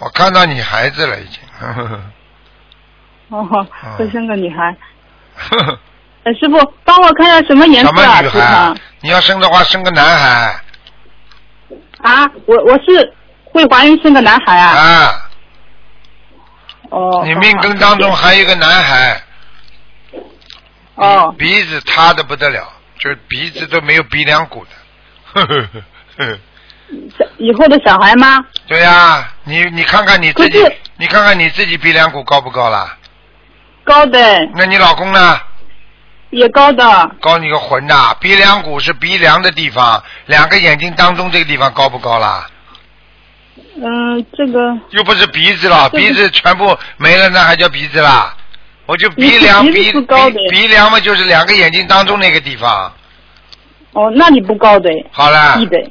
[0.00, 1.38] 我看到你孩子了，已经。
[1.58, 2.00] 呵呵呵
[3.28, 3.46] 哦
[3.84, 4.76] 嗯，会生个女孩。
[5.36, 5.78] 呵呵
[6.24, 8.22] 呃，师傅帮我看一下什么颜什么色啊？
[8.22, 8.74] 图女孩？
[9.00, 10.60] 你要生的话，生个男孩。
[12.02, 14.68] 啊，我我是会怀孕生个男孩啊？
[14.74, 15.30] 啊，
[16.90, 17.22] 哦。
[17.24, 19.22] 你命根当中还有一个男孩，
[20.94, 24.70] 哦，鼻子塌的不得了，就是鼻子都没有鼻梁骨的。
[25.34, 26.26] 呵呵呵呵。
[26.26, 26.49] 小
[27.38, 28.44] 以后的小孩吗？
[28.66, 30.58] 对呀、你你看看你自己，
[30.96, 32.96] 你看看你自己鼻梁骨高不高啦？
[33.84, 34.18] 高的
[34.54, 35.40] 那你老公呢？
[36.30, 38.14] 也高的，高你个魂呐！
[38.20, 42.46] 鼻梁骨是鼻梁的地方，两个眼睛当中这个地方高不高啦？
[43.82, 48.34] 嗯，这个又不是鼻子了，这个鼻子全部没了，那还叫鼻子啦？
[48.86, 52.92] 我就鼻梁鼻鼻子高鼻梁嘛，就是两个眼睛当中那个地方。
[53.92, 55.90] 哦，那你不高的，好了，低的，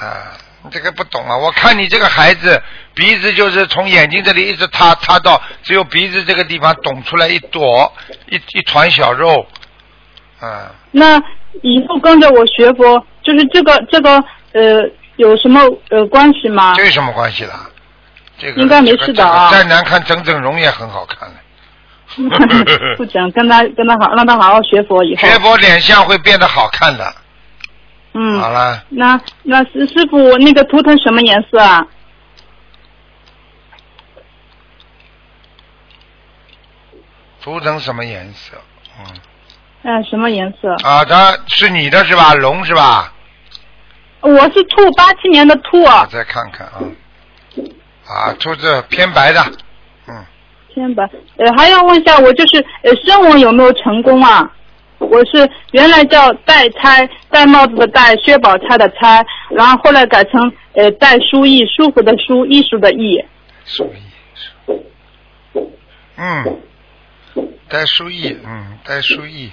[0.00, 0.32] 啊，
[0.70, 1.36] 这个不懂啊！
[1.36, 2.60] 我看你这个孩子
[2.94, 7.92] 鼻子就是从眼睛这里一直塌塌到只有鼻子这个地方懂出来一朵
[8.30, 9.46] 一一团小肉，
[10.40, 11.18] 啊，那
[11.62, 16.74] 以后跟着我学佛，就是这个这个呃有什么呃关系吗？
[16.76, 17.68] 这有什么关系啦？
[18.38, 21.36] 这个应该没事的啊这个再难看整整容也很好看的。
[22.96, 25.26] 不整，跟他跟他好，让他好好学佛以后。
[25.26, 27.14] 学佛脸相会变得好看的。
[28.14, 28.40] 嗯。
[28.40, 31.86] 好了，那那师师傅，我那个图腾什么颜色啊？
[37.42, 38.56] 图腾什么颜色？
[39.00, 39.06] 嗯，
[39.82, 40.72] 嗯，什么颜色？
[40.84, 42.34] 啊，它是你的是吧？
[42.34, 43.12] 龙是吧？
[44.20, 46.78] 我是兔，八七年的兔啊我，再看看啊，
[48.06, 49.42] 啊，兔子偏白的，
[50.06, 50.24] 嗯，
[50.72, 51.02] 偏白。
[51.36, 54.48] 呃，还要问一下，我就是呃生纹有没有成功啊？
[55.10, 63.22] 我是原来叫戴钗，戴帽子的戴，薛宝钗的钗，然后后来改成呃戴书艺，舒服的舒，艺术的艺。
[63.64, 65.60] 书艺，
[66.16, 66.60] 嗯，
[67.68, 69.52] 戴书艺，嗯，戴书艺，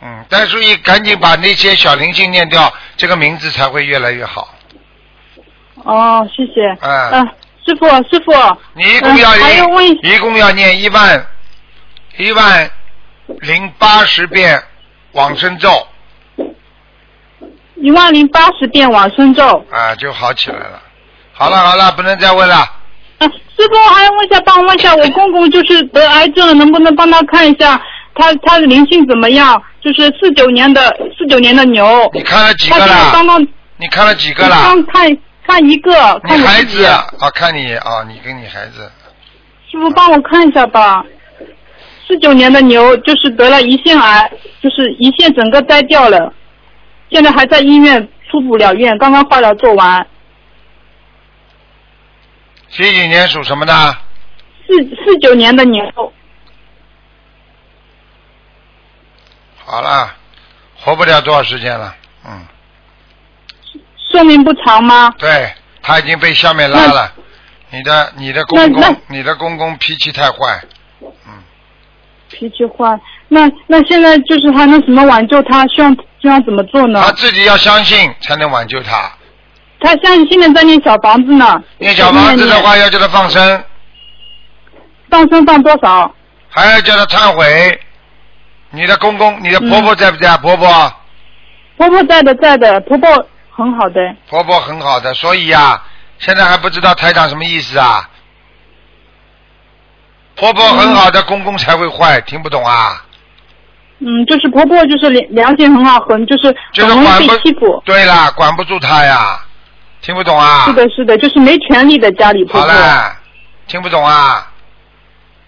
[0.00, 4.54] 嗯，戴书艺，赶紧把那些小灵性念掉，这个名字才会越来越好。
[5.84, 6.66] 哦，谢谢。
[6.80, 7.26] 哎嗯、
[7.64, 8.32] 师傅，师傅。
[8.74, 11.26] 你一共要嗯还要问一共要念一万
[12.16, 12.70] 一万
[13.40, 14.62] 零八十遍
[15.12, 15.68] 往生咒
[17.76, 19.64] 一万零八十遍往生咒。
[19.70, 20.82] 啊，就好起来了。
[21.32, 22.56] 好了好了，不能再问了。
[22.56, 27.80] 啊，师傅，我还要问一下，帮我问一下，我公公就是得癌症了，能不能帮他看一下
[28.14, 29.62] 他他的灵性怎么样？
[29.82, 30.82] 就是四九年的
[31.18, 32.10] 四九年的牛。
[32.14, 33.10] 你看了几个了？
[33.12, 34.56] 刚刚你看了几个了？
[34.56, 36.84] 刚看看一个，看孩子。
[36.84, 38.90] 啊，看你啊，你跟你孩子，
[39.70, 41.04] 师傅帮我看一下吧。
[42.06, 44.30] 四九年的牛就是得了胰腺癌，
[44.62, 46.32] 就是胰腺整个摘掉了，
[47.10, 50.06] 现在还在医院出不了院，刚刚化疗做完。
[52.68, 53.72] 七几年属什么的？
[54.66, 56.12] 四四九年的牛，
[59.64, 60.14] 好了，
[60.76, 61.94] 活不了多少时间了。
[62.26, 62.46] 嗯，
[64.12, 65.14] 寿命不长吗？
[65.18, 67.12] 对他已经被下面拉了。
[67.70, 70.62] 你的你的公公，你的公公脾气太坏，
[72.30, 72.98] 脾气坏。
[73.28, 75.66] 那那现在就是还能怎么挽救他？
[75.66, 77.12] 希望希望怎么做呢他？
[77.12, 79.10] 自己要相信才能挽救他。
[79.80, 81.62] 他像现在在念小房子呢。
[81.78, 83.64] 念小房子的话，要叫他放生，
[85.10, 86.14] 放生放多少？
[86.48, 87.80] 还要叫他忏悔。
[88.70, 90.36] 你的公公，你的婆婆嗯在不在？
[90.38, 90.92] 婆婆，
[91.76, 93.08] 婆婆在的在的，婆婆
[93.50, 94.00] 很好的。
[94.28, 95.82] 婆婆很好的，所以呀、
[96.18, 98.08] 现在还不知道台长什么意思啊？
[100.36, 103.02] 婆婆很好的，公公才会坏，听不懂啊？
[103.98, 107.82] 嗯，就是婆婆就是良良心很好，很就是就是很容易管不被欺负。
[107.86, 109.40] 对啦，管不住她呀，
[110.02, 110.66] 听不懂啊？
[110.66, 112.74] 是的，是的，就是没权利的家里婆好婆。
[112.74, 113.16] 了，
[113.66, 114.52] 听不懂啊？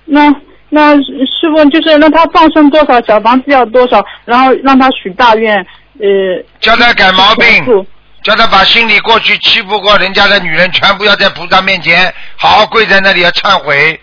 [0.06, 0.34] 那
[0.70, 5.54] 那师傅就是让他放生多少，小房子要多少，然后让他许大愿，
[6.00, 6.42] 呃。
[6.60, 7.86] 叫他改毛病
[8.22, 14.00] 叫他把心里过去欺负过人家的女人，全部要在菩萨面前好好跪在那里要忏悔。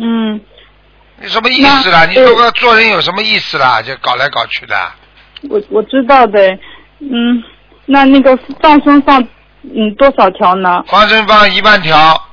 [0.00, 0.40] 嗯，
[1.20, 2.04] 你什么意思啦？
[2.06, 3.80] 你说个做人有什么意思啦？
[3.82, 4.76] 就搞来搞去的。
[5.48, 6.40] 我我知道的，
[7.00, 7.42] 嗯，
[7.86, 9.22] 那那个放生放
[9.62, 10.82] 嗯多少条呢？
[10.88, 12.28] 放生放一万条，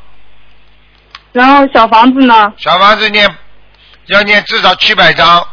[1.33, 3.29] 然后小房子呢，小房子念
[4.07, 5.45] 要念至少七百张，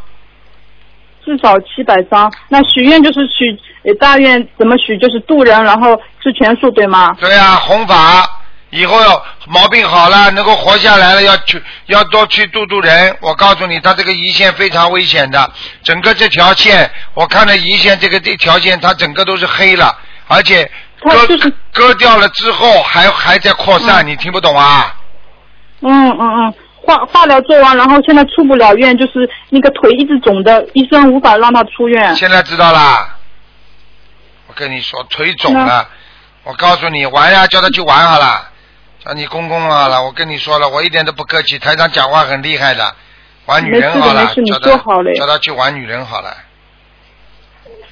[1.23, 2.31] 至少七百张。
[2.47, 4.97] 那许愿就是许呃大愿怎么许？
[4.97, 7.15] 就是渡人，然后是全数，对吗？
[7.19, 8.38] 对呀、弘法
[8.71, 8.97] 以后
[9.47, 13.17] 毛病好了，能够活下来了，要去要多去度度人。
[13.21, 15.51] 我告诉你，他这个胰腺非常危险的，
[15.83, 19.97] 整个这条线，我看了胰腺这个这条线，它整个都是黑了，
[20.27, 20.69] 而且
[21.01, 24.95] 割、就是割掉了之后还还在扩散，你听不懂啊？
[25.81, 32.15] 嗯嗯嗯，化化疗做完，然后现在出不了院，就是那个腿一直肿的，医生无法让他出院。
[32.15, 33.15] 现在知道啦。
[34.47, 35.87] 我跟你说，腿肿了，
[36.43, 38.48] 我告诉你，玩呀，叫他去玩好了，
[39.03, 40.03] 叫你公公啊了。
[40.03, 42.95] 我跟你说了，我一点都不客气，台长讲话很厉害的，
[43.45, 46.35] 玩女人好了，叫他叫他去玩女人好了，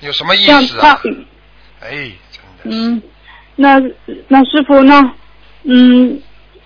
[0.02, 1.00] 有什么意思啊？
[1.82, 3.02] 哎，真的，嗯，
[3.56, 3.80] 那
[4.28, 5.00] 那师傅那
[5.64, 6.22] 嗯，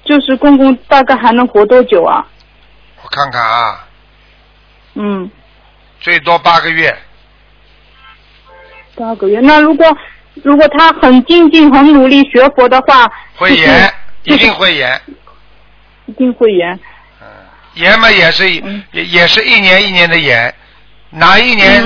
[0.05, 2.25] 就是公公大概还能活多久啊？
[3.03, 3.87] 我看看啊，
[4.95, 5.29] 嗯，
[5.99, 6.95] 最多八个月，
[8.95, 9.39] 八个月。
[9.41, 9.85] 那如果
[10.43, 13.05] 如果他很精进、很努力学佛的话，
[13.39, 13.93] 就是会演，就是
[14.23, 15.01] 一定会延。
[16.05, 16.79] 一定会延。
[17.75, 20.53] 延嘛也是也也是一年一年的延，
[21.09, 21.81] 哪一年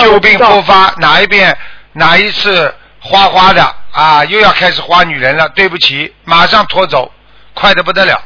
[0.00, 1.54] 旧病复发，哪一遍
[1.92, 3.62] 哪一次花花的
[3.92, 7.12] 啊，又要开始花女人了，对不起，马上拖走，
[7.52, 8.18] 快的不得了。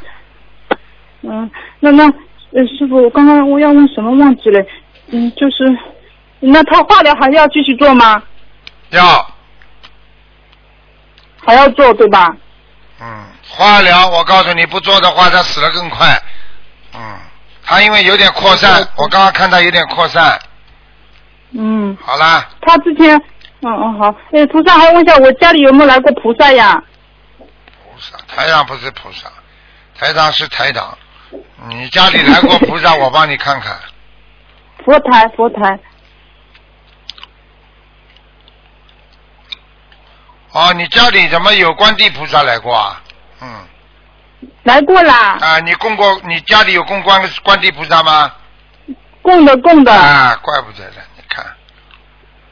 [1.23, 1.51] 嗯，
[1.81, 4.65] 那那呃，师傅，我刚刚我要问什么忘记了？
[5.09, 5.77] 嗯，就是
[6.39, 8.23] 那他化疗还要继续做吗？
[8.91, 9.35] 要
[11.45, 12.37] 还要做对吧？
[13.01, 13.25] 嗯，
[13.55, 16.07] 化疗，我告诉你，不做的话，他死得更快。
[16.95, 17.19] 嗯，
[17.63, 20.41] 他因为有点扩散，我刚刚看他有点扩散。
[21.51, 23.15] 嗯，好啦，他之前，
[23.61, 26.83] 嗯嗯好，哎，菩萨还问一下，我家里有没有来过菩萨呀？
[27.37, 29.31] 菩萨，台长不是菩萨，
[29.99, 30.97] 台长是台长。
[31.69, 33.79] 你家里来过菩萨， 我帮你看看。
[34.83, 35.79] 佛台，佛台，
[40.53, 43.02] 哦，你家里怎么有观地菩萨来过啊？
[43.43, 43.67] 嗯，
[44.63, 48.33] 来过啦，啊，你供过，你家里有供观观地菩萨吗？
[49.21, 49.93] 供的供的。
[49.93, 51.45] 啊，怪不得呢，你看，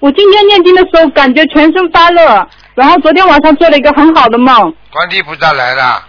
[0.00, 4.74] 我今天念经的时候感觉全身发热，然后昨天晚上做了一个很好的梦。
[4.90, 6.04] 观地菩萨来了，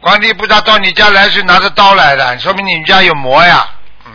[0.00, 3.68] 观地菩萨到你家来是拿着刀来的，说明你们家有魔呀。
[4.06, 4.12] 嗯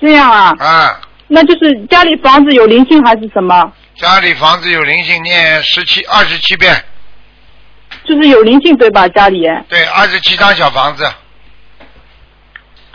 [0.00, 0.52] 这样啊？
[0.58, 3.72] 啊，那就是家里房子有灵性还是什么？
[3.94, 6.74] 家里房子有灵性，念十七、二十七遍，
[8.04, 9.06] 就是有灵性对吧？
[9.08, 9.42] 家里？
[9.68, 11.04] 对，二十七张小房子，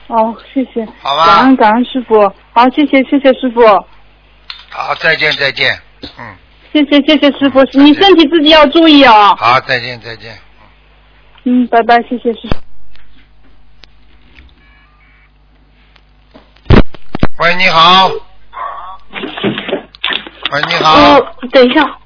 [0.08, 0.86] 哦，谢谢。
[1.02, 2.20] 好吧感恩感恩师傅，
[2.54, 3.66] 好，谢谢谢谢师傅，
[4.70, 5.80] 好，再见再见，
[6.20, 6.36] 嗯，
[6.74, 9.36] 谢谢谢谢师傅，你身体自己要注意哦。
[9.40, 10.38] 好，再见再见。
[11.44, 12.58] 嗯，拜拜，谢谢师傅。
[17.40, 18.10] 喂，你好。
[20.52, 21.98] 喂，你好，呃，等一下。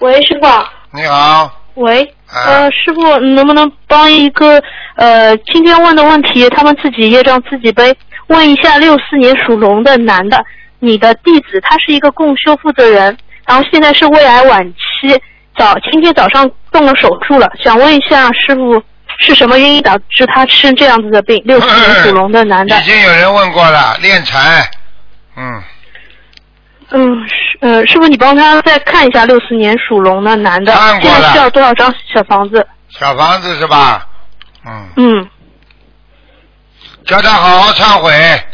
[0.00, 0.46] 喂，师傅。
[0.94, 4.62] 你好，喂，啊呃，师傅，能不能帮一个
[4.94, 7.92] 呃今天问的问题，他们自己业障自己背？
[8.28, 10.40] 问一下，六四年属龙的男的，
[10.78, 15.20] 你的弟子，他是一个共修负责人，然后现在是胃癌晚期，
[15.58, 18.80] 早今天早上动了手术了，想问一下师傅，
[19.18, 21.42] 是什么原因导致他生这样子的病？
[21.44, 24.70] 六四年属龙的男的已，经有人问过了，练财，
[25.36, 25.60] 嗯，
[26.94, 32.66] 嗯，师呃，师傅，你帮他再看一下六四年属龙的男的，看过了现在需要多少张小房子？
[32.88, 34.06] 小房子是吧？
[34.64, 35.28] 嗯，嗯，
[37.04, 38.44] 叫他好好忏悔，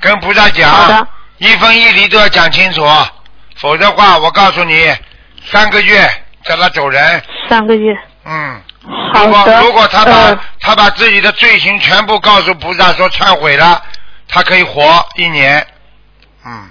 [0.00, 1.08] 跟菩萨好讲的，
[1.38, 2.84] 一分一厘都要讲清楚，
[3.56, 4.92] 否则的话，我告诉你，
[5.44, 6.10] 三个月
[6.44, 7.96] 叫他走人，三个月。
[8.26, 8.60] 嗯。
[9.14, 9.60] 好的。
[9.60, 13.80] 如果如果他把、呃他把自己的罪行全部告诉菩萨说忏悔了，
[14.28, 15.64] 他可以活一年，
[16.44, 16.70] 嗯，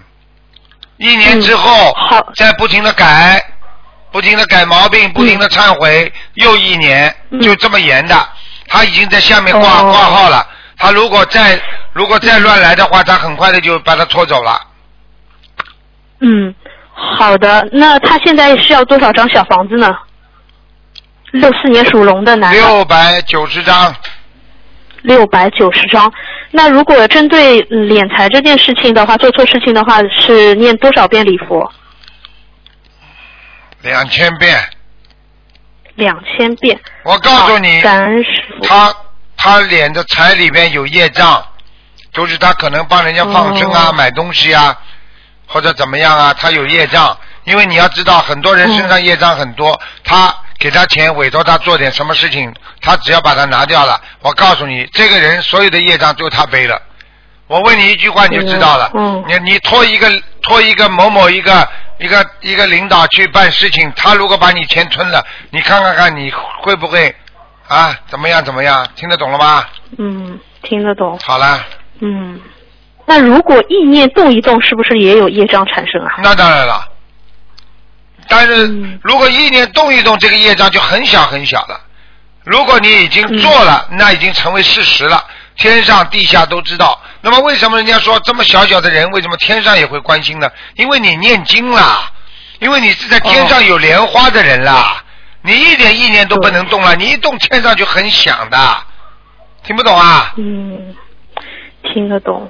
[0.99, 3.43] 一年之后、嗯好再不停的改，
[4.11, 8.15] 不停的改毛病，不停的忏悔，又一年，嗯就这么严的。
[8.67, 10.45] 他已经在下面挂、哦挂号了，
[10.77, 11.59] 他如果再
[11.93, 14.61] 如果再乱来的话，他很快的就把他拖走了。
[16.19, 16.53] 嗯，
[16.93, 17.67] 好的。
[17.71, 19.97] 那他现在需要多少张小房子呢？
[21.31, 23.95] 六四年属龙的男的，六百九十张，
[25.01, 26.11] 六百九十张。
[26.51, 31.71] 那如果针对嗯敛财这件事情的话，做错事情的话，是念多少遍礼佛？
[33.81, 34.59] 两千遍。
[35.95, 36.79] 两千遍。
[37.03, 38.65] 我告诉你，感恩师傅。
[38.65, 38.93] 他
[39.37, 41.45] 他敛的财里面有业障，
[42.13, 44.77] 就是他可能帮人家放生啊、哦买东西啊，
[45.45, 47.17] 或者怎么样啊，他有业障。
[47.45, 56.79] 因为你要知道，很多人身上业障很多，他给他钱委托他做点什么事情，他只要把它拿掉了，我告诉你，这个人所有的业障就他背了。
[57.47, 58.91] 我问你一句话你就知道了。
[58.93, 60.07] 嗯你你托一个
[60.43, 66.31] 托一个某某一个一个一个领导去办事情，他如果把你钱吞了，你看看看你
[66.61, 67.15] 会不会
[67.67, 67.97] 啊？
[68.07, 68.85] 怎么样怎么样？
[68.95, 69.65] 听得懂了吗？
[69.97, 71.17] 嗯，听得懂。
[71.23, 71.65] 好了，
[72.01, 72.39] 嗯，
[73.07, 76.15] 那如果意念动一动，是不是也有业障产生啊？
[76.21, 76.87] 那当然了。
[78.29, 81.81] 但是嗯如果意念动一动，这个业障就很小很小了。
[82.45, 85.23] 如果你已经做了，嗯那已经成为事实了，
[85.55, 86.99] 天上地下都知道。
[87.21, 90.49] 那么为什么人家说这么小小的人，为什么天上也会关心呢？
[90.75, 92.09] 因为你念经啦，
[92.59, 95.03] 因为你是在天上有莲花的人啦，
[95.41, 98.57] 你一点意念都不能动了，你一动天上就很响的，
[99.63, 100.33] 听不懂啊？
[100.37, 100.95] 嗯，
[101.83, 102.49] 听得懂。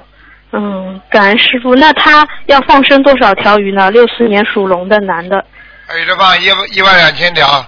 [0.52, 1.74] 嗯，感恩师傅。
[1.76, 3.90] 那他要放生多少条鱼呢？
[3.90, 5.44] 六四年属龙的男的，还
[5.98, 7.66] 有的放一一万两千条，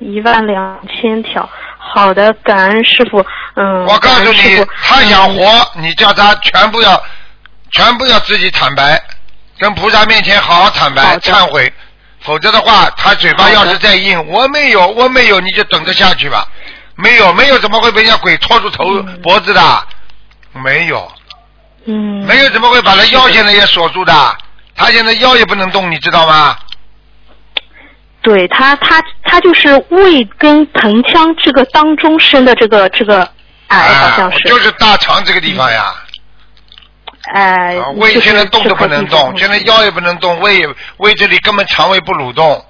[0.00, 1.48] 一万两千条。
[1.78, 3.24] 好的，感恩师傅。
[3.56, 7.00] 嗯，我告诉你他想活，你叫他全部要，
[7.70, 9.00] 全部要自己坦白，
[9.58, 11.70] 跟菩萨面前好好坦白好忏悔，
[12.20, 16.46] 否则的话，他嘴巴要是再硬，我没有，我没有，你就等着下去吧。
[16.96, 19.86] 没有，没有，怎么会被人家鬼拖住头、脖子的？
[20.52, 21.12] 没有，
[21.84, 24.36] 嗯，没有，怎么会把他腰现在也锁住的？
[24.74, 26.56] 他现在腰也不能动，你知道吗？
[28.24, 33.20] 对他，他他就是胃跟盆腔这个当中生的这个这个
[33.68, 35.94] 癌，好像是，啊就是大肠这个地方呀。
[37.34, 40.66] 哎、啊，胃现在动都不能动，现在腰也不能动，胃也
[40.96, 42.64] 胃这里根本肠胃不蠕动。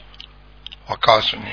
[0.86, 1.44] 我告诉你，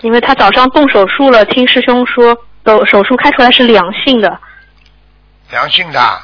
[0.00, 4.40] 因为他早上动手术了，听师兄说，手手术开出来是良性的，
[5.50, 6.22] 良性的，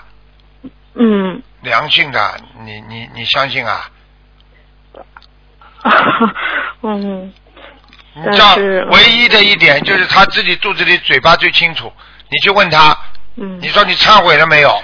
[0.95, 3.91] 嗯，良性的，你你你相信啊？
[6.83, 7.33] 嗯，
[8.15, 11.93] 你知道但是唯一的一点就是他自己肚子里嘴巴最清楚。
[12.29, 12.97] 你去问他，
[13.37, 14.83] 嗯，你说你忏悔了没有？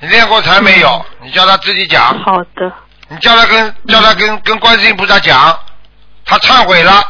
[0.00, 1.06] 你练过禅没有？
[1.22, 2.18] 你叫他自己讲。
[2.24, 2.72] 好的，
[3.08, 5.56] 你叫他跟叫他跟跟观世音菩萨讲，
[6.24, 7.02] 他忏悔了，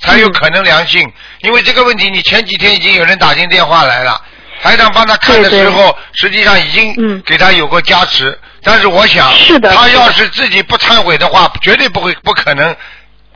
[0.00, 1.10] 才有可能良性。
[1.40, 4.20] 因为这个问题，你前几天已经有人打进电话来了，
[4.62, 8.38] 台长帮他看的时候，实际上已经给他有过加持。
[8.64, 12.74] 但是我想，是的他要是自己不忏悔的话，绝对不会不可能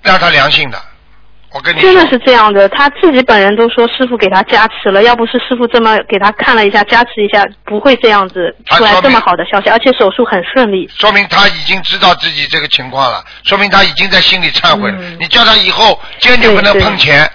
[0.02, 0.78] 让他良性的。
[1.50, 10.86] 我跟你说真的是这样的，他自己本人都说师傅给他加持了，要不是师傅这么给他看了一下加持一下，不会这样子出来这么好的消息，而且手术很顺利。
[10.98, 14.98] 说明他已经知道自己这个情况了，说明他已经在心里忏悔了。
[15.00, 17.26] 嗯你叫他以后坚决不能碰钱，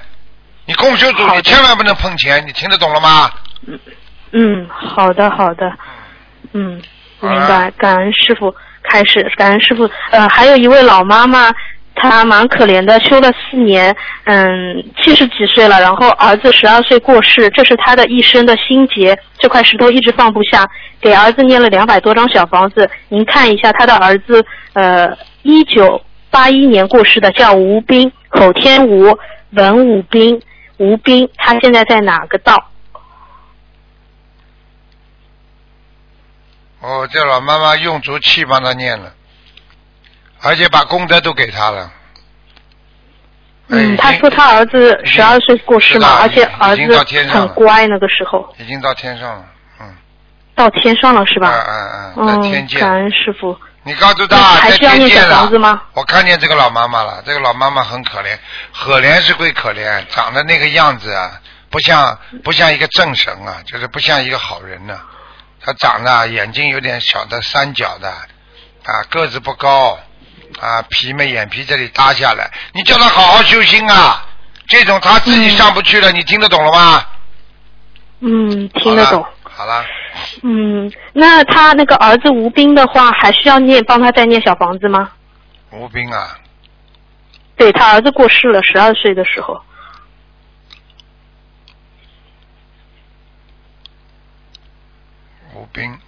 [0.66, 3.32] 你供修组你千万不能碰钱，你听得懂了吗？
[4.32, 5.72] 嗯，好的好的，
[6.54, 6.80] 嗯，
[7.30, 8.54] 明白，感恩师傅。
[8.84, 9.90] 开始，感恩师傅。
[10.12, 11.50] 呃，还有一位老妈妈，
[11.96, 13.96] 她蛮可怜的，修了四年，
[14.26, 20.68] 嗯，七十几岁了，然后儿子十二岁过世，这是她的一生的心结，这块石头一直放不下，
[21.00, 22.90] 给儿子念了两百多张小房子。
[23.08, 25.10] 您看一下，他的儿子，呃，
[25.44, 29.18] 一九八一年过世的，叫吴斌，口天吴，
[29.52, 30.42] 文武斌，
[30.78, 32.62] 吴斌，他现在在哪个道？
[36.84, 39.12] 哦，这老妈妈用足气帮他念了，
[40.42, 41.92] 而且把功德都给他了。
[43.70, 49.46] 嗯，哎他说他儿子十二岁过世嘛，而且儿子很乖，那个时候已经到天上了，
[49.80, 49.96] 嗯，
[50.56, 51.54] 到天上了是吧？
[51.56, 52.80] 嗯嗯嗯，在天嗯，界。
[52.80, 53.58] 感恩师傅。
[53.86, 55.58] 你告诉他在还需要念小房子。
[55.58, 55.82] 吗？
[55.94, 58.38] 我看见这个老妈妈了，这个老妈妈很可怜，
[58.74, 61.32] 可怜是归可怜，长得那个样子啊，
[61.70, 65.00] 不像不像一个正神啊，就是不像一个好人呢、
[65.66, 69.98] 她长得啊眼睛有点小的三角的，啊个子不高，
[70.60, 74.26] 啊皮嘛眼皮这里耷下来，你叫他好好修心啊，
[74.68, 77.06] 这种他自己上不去了，你听得懂了吗？
[78.20, 79.26] 嗯，听得懂。
[79.44, 79.86] 好了，
[80.42, 85.12] 嗯，那他那个儿子吴斌的话，还需要念帮他再念小房子吗？
[85.72, 86.38] 吴斌啊，
[87.56, 89.62] 对他儿子过世了，十二岁的时候。
[95.74, 96.00] 吴斌。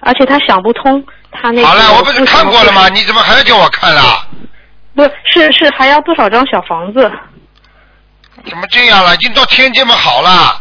[0.00, 2.88] 而且他想不通，他那个好了，我不是看过了吗？
[2.88, 4.26] 你怎么还要叫我看了？
[4.94, 7.10] 不是是还要多少张小房子？
[8.48, 9.14] 怎么这样了？
[9.14, 10.60] 已经到天这么好了，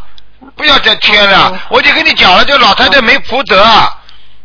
[0.55, 1.61] 不要再添哦了。
[1.69, 3.63] 我就跟你讲了，这老太太没福德。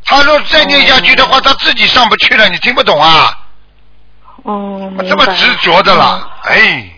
[0.04, 3.38] 她说再念下去的话，她自己上不去了，你听不懂啊？
[4.42, 4.92] 哦。
[5.08, 6.91] 这么执着的了，哎，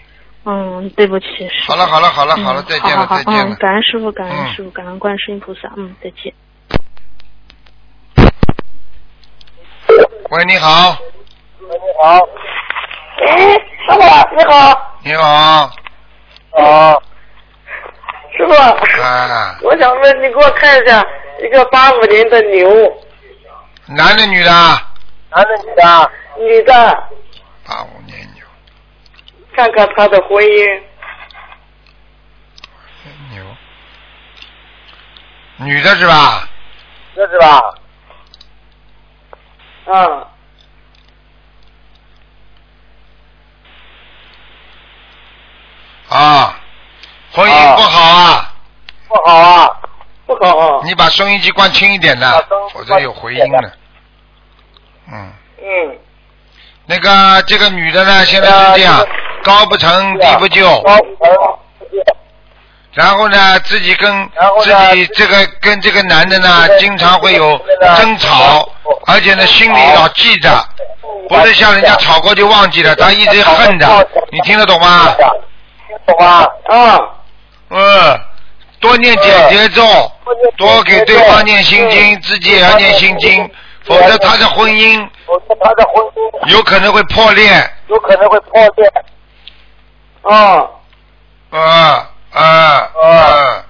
[0.46, 6.32] 嗯，对不起，师好了好了好了好了嗯再见了再见了嗯，感恩师傅，感恩嗯师傅，感恩观世音菩萨，嗯，再见。
[10.30, 10.96] 喂，你好，
[11.60, 12.20] 喂你好。
[13.26, 14.96] 哎，师傅你好。
[15.02, 15.70] 你好，
[16.52, 17.02] 哦。
[18.36, 21.04] 师傅，啊，我想问你给我看一下
[21.40, 22.68] 一个八五年的牛，
[23.86, 24.92] 男的女的啊？
[25.30, 26.10] 男的女的？
[26.38, 26.74] 女的，
[27.66, 28.02] 八五
[29.54, 30.82] 看看他的婚姻。
[33.30, 33.44] 牛，
[35.56, 36.48] 女的是吧？
[37.14, 37.60] 这是吧？
[39.86, 40.26] 嗯。
[46.08, 46.60] 啊，
[47.32, 48.54] 婚姻不好啊。
[49.08, 49.68] 不好啊，
[50.26, 50.80] 不好啊。
[50.84, 53.78] 你把收音机关轻一点的，否则有回音的。
[55.12, 55.98] 嗯，嗯。
[56.86, 59.04] 那个这个女的呢，现在是这样，
[59.42, 60.82] 高不成低不就，
[62.92, 64.30] 然后呢，自己跟
[64.62, 67.60] 自己这个跟这个男的呢，经常会有
[67.96, 68.68] 争吵，
[69.06, 70.64] 而且呢，心里老记着，
[71.28, 75.14] 不是像人家吵过就忘记了，他一直恨着，你听得懂吗？
[76.06, 76.46] 懂吗？
[76.68, 76.98] 啊，
[77.70, 78.20] 嗯，
[78.78, 79.82] 多念姐姐咒，
[80.56, 83.50] 多给对方念心经，自己也要念心经，
[83.84, 87.70] 否则他的婚姻否则他的婚姻有可能会破裂。
[87.88, 88.92] 有可能会破裂。
[90.22, 90.66] 啊，
[91.50, 93.64] 啊啊啊！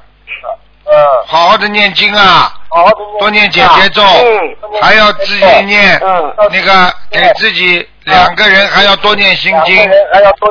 [0.86, 0.94] 嗯，
[1.26, 9.76] 好好的念经啊，好好的念多念姐姐咒，嗯还要自己念嗯那个给自己两个人还要多念心经。
[10.12, 10.48] 还要多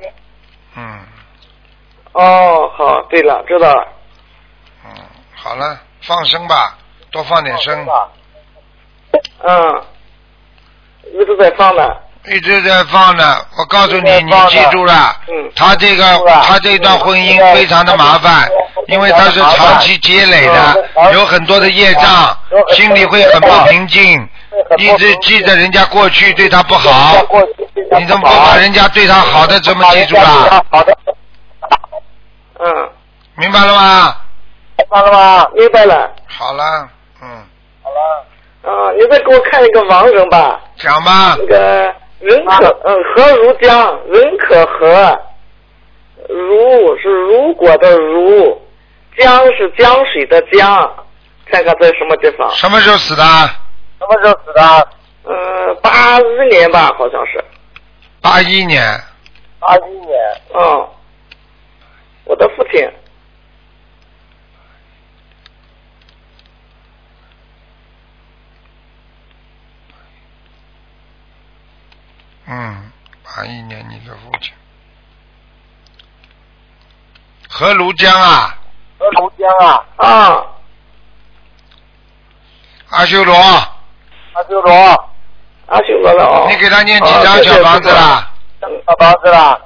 [0.00, 0.14] 念
[0.76, 1.00] 嗯。
[2.12, 3.88] 哦，好，对了，知道了。
[4.84, 4.90] 嗯，
[5.34, 6.76] 好了，放生吧，
[7.10, 7.84] 多放点生，
[9.46, 9.82] 嗯，
[11.14, 11.82] 一直在放呢。
[12.26, 13.36] 一直在放呢。
[13.58, 16.04] 我告诉你，你记住了，嗯他这个
[16.44, 18.48] 他这段婚姻非常的麻烦，
[18.86, 22.38] 因为他是长期积累的，有很多的业障，
[22.76, 24.28] 心里会很不平静，
[24.78, 27.16] 一直记着人家过去对他不好，
[27.98, 30.64] 你怎么不把人家对他好的这么记住了？
[30.70, 30.96] 好的。
[32.60, 32.90] 嗯，
[33.34, 34.16] 明白了吗？
[34.78, 35.48] 明白了吗？
[35.56, 36.08] 明白了。
[36.28, 36.88] 好了，
[38.64, 41.56] 嗯，啊，你再给我看一个亡人吧，讲吧那，个
[42.20, 45.20] 人可嗯何如江，人可和，
[46.28, 48.60] 如是如果的如，
[49.18, 50.68] 江是江水的江，
[51.46, 52.48] 看看在什么地方？
[52.52, 53.22] 什么时候死的？
[53.22, 54.88] 什么时候死的？
[55.24, 57.42] 嗯，八一年吧，好像是。
[58.20, 58.80] 八一年，
[59.58, 60.18] 八一年。
[60.54, 60.88] 嗯，
[62.24, 62.88] 我的父亲。
[72.54, 72.92] 嗯，
[73.24, 74.52] 八一年你的父亲，
[77.48, 78.58] 何庐江啊，
[78.98, 79.84] 何庐江啊。
[79.96, 80.46] 啊，
[82.90, 84.72] 阿修罗，阿修罗。
[85.66, 86.46] 阿修罗了哦。
[86.50, 88.30] 你给他念几张小房子啦？
[88.60, 89.58] 小房子啦？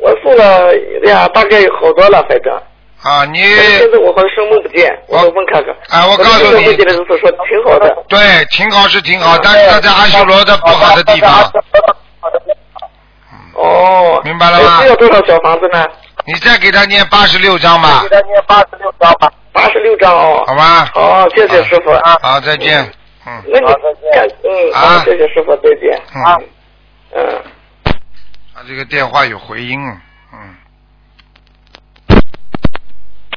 [0.00, 2.52] 我送了呀，大概有好多了，反正。
[3.02, 5.72] 啊，你现在我好像生梦不见，我我问看看。
[5.90, 8.04] 啊我告诉你的时候说挺好的。
[8.08, 11.52] 对，挺好是挺好，但是他在阿修罗的不好的地方，
[13.54, 14.20] 哦。
[14.24, 15.84] 明白了吗需要多少小房子呢？
[16.26, 19.32] 你再给他念八十六章吧，给他念八十六张吧。
[19.52, 20.44] 八十六张哦。
[20.46, 20.86] 好吧？
[20.94, 22.16] 好，谢谢师傅啊。
[22.22, 22.84] 好，再见。
[23.26, 23.74] 嗯，那你看，
[24.44, 26.02] 嗯，啊好，谢谢师傅，再见。
[26.14, 26.48] 嗯，
[27.14, 27.42] 嗯。
[28.54, 29.78] 他这个电话有回音，
[30.32, 30.56] 嗯。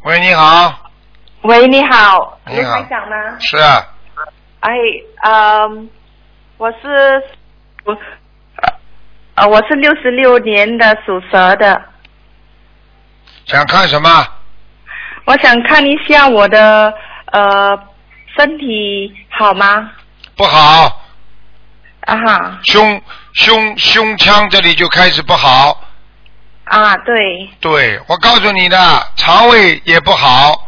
[0.04, 0.74] 喂，你好，
[1.44, 3.38] 喂，你好，你好卢台长吗？
[3.40, 3.88] 是啊，
[4.62, 4.72] 哎，
[5.24, 5.90] 嗯，
[6.58, 7.24] 我是
[7.86, 7.94] 我
[9.36, 11.82] 呃，我是六十六年的属蛇的，
[13.46, 14.28] 想看什么？
[15.26, 16.94] 我想看一下我的
[17.32, 17.78] 呃
[18.38, 19.90] 身体好吗？
[20.36, 21.02] 不好，
[22.02, 23.02] 啊哈胸
[23.34, 25.82] 胸胸腔这里就开始不好。
[26.66, 28.78] 啊，对，对，我告诉你的，
[29.16, 30.68] 肠胃也不好，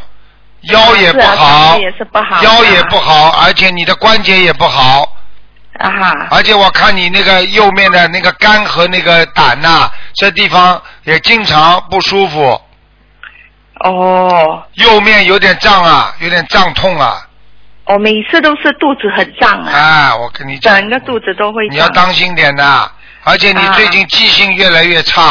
[0.64, 5.15] 腰也不好，也是不好腰也不好，而且你的关节也不好，
[5.80, 6.28] 啊哈。
[6.32, 12.62] 而且我看你那个右面的那个肝和那个胆呐、这地方也经常不舒服，
[13.84, 17.28] 哦，右面有点胀啊，有点胀痛啊，
[17.86, 22.92] 我每次都是肚子很胀啊，啊，我跟你讲，整个肚子都会你要胀当心点的，
[23.24, 25.24] 而且你啊最近记性越来越差。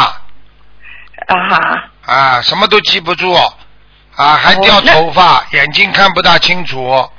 [1.27, 1.83] 啊哈。
[2.05, 3.35] 啊，什么都记不住。
[4.15, 7.09] 啊，还掉哦那头发，眼睛看不大清楚，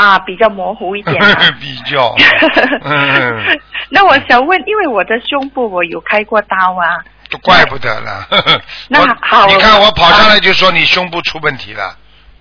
[0.00, 1.52] 啊，比较模糊一点、啊。
[1.60, 2.14] 比较，
[2.84, 8.26] 嗯，那我想问，因为我的胸部我有开过刀啊，都怪不得了。
[8.88, 11.94] 那好你看我跑上来就说你胸部出问题了，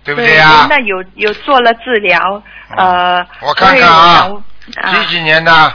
[0.06, 0.68] 对不对呀？
[0.70, 2.42] 那有有做了治疗，
[2.78, 4.32] 呃，我看看啊
[4.94, 5.74] 几几年的？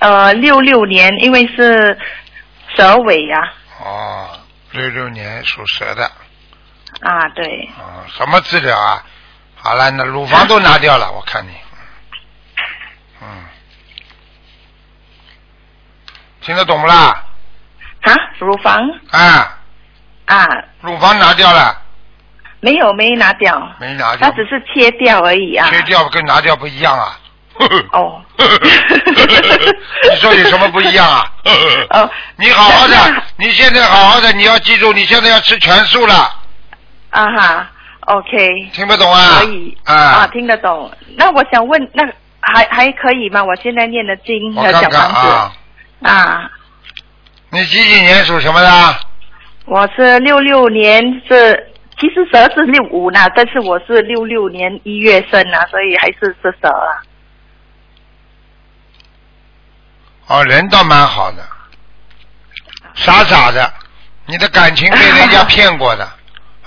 [0.00, 1.96] 呃，六六年，因为是
[2.74, 3.38] 蛇尾呀、
[3.84, 4.28] 哦，
[4.72, 6.04] 六六年属蛇的，
[7.02, 9.04] 啊，对，啊，什么治疗啊？
[9.62, 11.50] 好了，那乳房都拿掉了， 我看你，
[13.22, 13.26] 嗯，
[16.42, 17.24] 听得懂不啦？
[18.02, 18.80] 啊，乳房？
[19.10, 19.58] 啊，
[20.26, 20.46] 啊，
[20.80, 21.76] 乳房拿掉了，
[22.60, 24.30] 没有没拿掉，没拿掉。
[24.30, 25.68] 它，只是切掉而已啊。
[25.70, 27.18] 切掉跟拿掉不一样啊。
[27.92, 28.22] 哦。
[28.38, 31.30] 你说有什么不一样啊？
[31.92, 32.96] 哦，你好好的，
[33.36, 36.14] 你现在好好的，你要记住，你现在要吃全素了，
[37.10, 37.70] 啊哈
[38.10, 38.70] ，OK。
[38.72, 39.40] 听不懂啊？
[39.40, 40.90] 可以啊啊，听得懂。
[41.16, 42.04] 那我想问，那
[42.40, 43.42] 还还可以吗？
[43.44, 45.52] 我现在念的经小房子啊，
[46.02, 46.50] 啊
[47.50, 48.68] 你几几年属什么的？
[49.66, 57.02] 我是六六年是，其实蛇是六五呢，但是我是六六年一月生啊，所以还是是蛇啊。
[60.28, 61.42] 哦，人倒蛮好的，
[62.94, 63.72] 傻傻的，
[64.26, 66.08] 你的感情被人家 骗过的，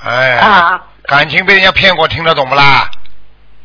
[0.04, 2.90] 哎，啊，感情被人家骗过，听得懂不啦？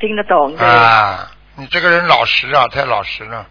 [0.01, 0.67] 听得懂对。
[0.67, 3.47] 啊，你这个人老实啊，太老实了，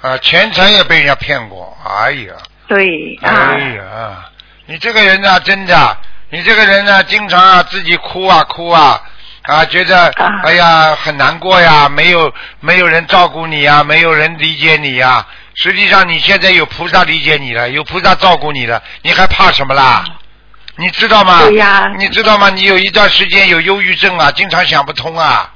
[0.00, 2.34] 啊，钱财也被人家骗过，哎呀，
[2.68, 4.24] 对啊哎呀，
[4.66, 5.96] 你这个人呢、真的，
[6.30, 9.00] 你这个人呢、经常啊自己哭啊哭啊，
[9.42, 10.06] 啊，觉得
[10.44, 15.26] 哎呀很难过呀，没有没有人照顾你呀，没有人理解你呀。
[15.54, 20.04] 实际上你现在有菩萨理解你了，有菩萨照顾你了，你还怕什么啦？
[20.76, 21.40] 你知道吗？
[21.42, 22.48] 对呀你知道吗？
[22.50, 25.52] 你有一段时间有忧郁症啊，经常想不通啊。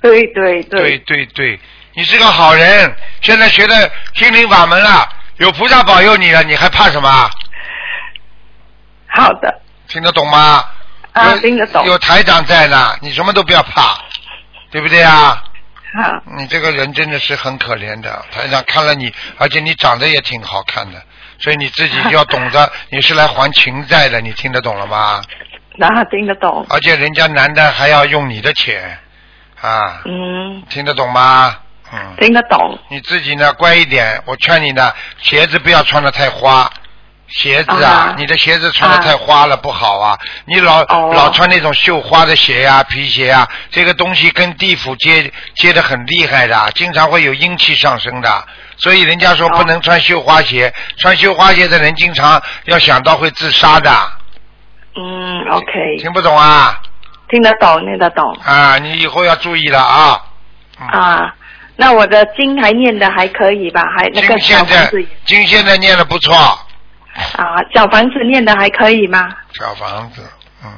[0.00, 1.60] 对对对对对对，
[1.94, 7.30] 你是个好人，现在学的心灵法门了，有菩萨保佑你了，你还怕什么？
[9.08, 9.62] 好的。
[9.88, 10.64] 听得懂吗？
[11.12, 13.98] 啊听得懂有台长在呢，你什么都不要怕，
[14.70, 15.42] 对不对啊？
[15.94, 16.22] 好。
[16.36, 21.02] 你这个人真的是很可怜的，台长看了你，而且你长得也挺好看的，
[21.38, 25.20] 所以你自己要懂得， 你是来还情债的，你听得懂了吗？
[25.78, 26.64] 那听得懂。
[26.70, 28.98] 而且人家男的还要用你的钱，
[29.60, 31.56] 啊，嗯，听得懂吗？
[31.92, 32.14] 嗯。
[32.18, 32.78] 听得懂。
[32.88, 34.20] 你自己呢，乖一点。
[34.24, 36.70] 我劝你呢，鞋子不要穿的太花。
[37.28, 40.18] 鞋子啊，啊你的鞋子穿的太花了，不好啊！
[40.46, 48.44] 你老、哦老穿那种绣花的鞋呀、皮鞋呀、这个东西跟地府接接的很厉害的，经常会有阴气上升的。
[48.78, 53.90] 所以人家说不能穿绣花鞋，穿绣花鞋的人经常要想到会自杀的。
[54.94, 55.96] 嗯，OK。
[55.98, 56.80] 听不懂啊？
[57.28, 58.24] 听得懂，听得懂。
[58.44, 60.22] 啊，你以后要注意了啊！
[60.78, 61.34] 啊，
[61.74, 63.82] 那我的经还念的还可以吧？
[63.96, 64.90] 还那个经现在
[65.24, 66.36] 经现在念的不错，
[67.36, 69.28] 啊，小房子念的还可以吗？
[69.58, 70.22] 小房子，
[70.62, 70.70] 嗯，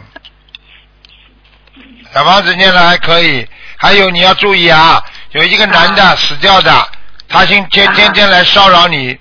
[2.15, 3.47] 小房子念的还可以。
[3.77, 6.89] 还有你要注意啊，有一个男的死掉的，
[7.29, 9.17] 他先天天天来骚扰你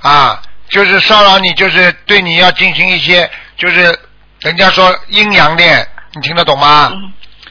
[0.00, 3.98] 啊，就是骚扰你，就是对你要进行一些，就是
[4.40, 6.90] 人家说阴阳恋，你听得懂吗？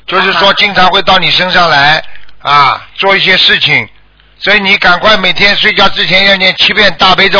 [0.07, 2.03] 就是说经常会到你身上来
[2.41, 3.88] 啊，做一些事情，
[4.39, 7.39] 所以你赶快每天睡觉之前要念七遍大悲咒。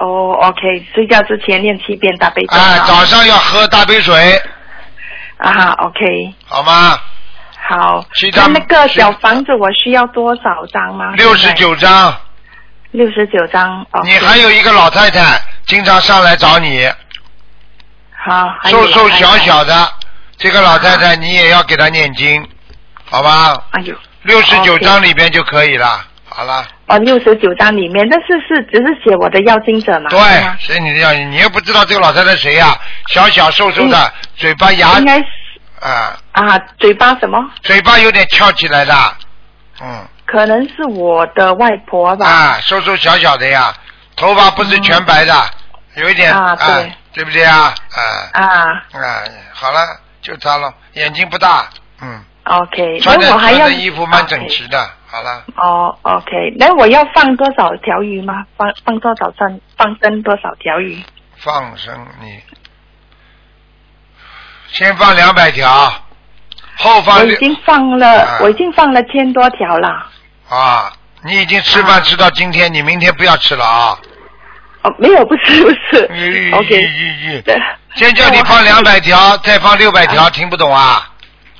[0.00, 2.56] 哦，OK，睡觉之前念七遍大悲咒。
[2.56, 4.40] 啊，早上要喝大杯水，
[5.38, 6.98] 啊，OK，好吗？
[7.68, 8.04] 好。
[8.14, 10.42] 其他那那个小房子我需要多少
[10.72, 11.12] 张吗？
[11.16, 12.16] 六十九张。
[12.92, 13.84] 六十九张。
[13.90, 14.00] 哦。
[14.04, 16.86] 你还有一个老太太，经常上来找你，
[18.24, 19.88] 好，还瘦瘦小小的，
[20.36, 22.46] 这个老太太你也要给她念经，
[23.04, 23.56] 好吧？
[23.72, 23.94] 哎呦。
[24.22, 26.04] 六十九章里边就可以了，
[26.38, 26.64] 好了。
[26.86, 30.08] 哦，六十九张里面，但是是只是写我的要经者嘛？
[30.08, 32.78] 对是吗，所以你要你又不知道这个老太太谁呀、
[33.08, 35.24] 小小瘦瘦的，嘴巴牙应该是
[35.80, 37.44] 啊，啊，嘴巴什么？
[37.64, 38.94] 嘴巴有点翘起来的，
[39.82, 40.06] 嗯。
[40.26, 42.24] 可能是我的外婆吧。
[42.24, 43.74] 啊，瘦瘦小小的呀，
[44.14, 45.34] 头发不是全白的，
[45.96, 46.92] 有一点啊对。
[47.14, 47.74] 对不对啊？
[48.32, 48.40] 啊。
[48.40, 48.44] 啊。
[48.92, 49.80] 啊，好了，
[50.22, 51.66] 就他了，眼睛不大，
[52.00, 58.44] 嗯，，OK，穿的我还要穿的衣服蛮整齐的，好了，哦，OK，那我要放多少条鱼吗？
[58.58, 61.02] 放放多少生放生多少条鱼？
[61.38, 62.40] 放生你，
[64.68, 65.90] 先放两百条，
[66.76, 68.38] 后放我已经放了，啊。
[68.42, 70.10] 我已经放了千多条了。
[70.50, 70.92] 啊，
[71.24, 73.98] 你已经吃饭吃到今天，你明天不要吃了啊。
[74.82, 76.06] 哦，没有，不吃不是。
[76.10, 77.58] 嗯，OK，对，
[77.94, 81.10] 先叫你放两百条，再放六百条，听不懂啊？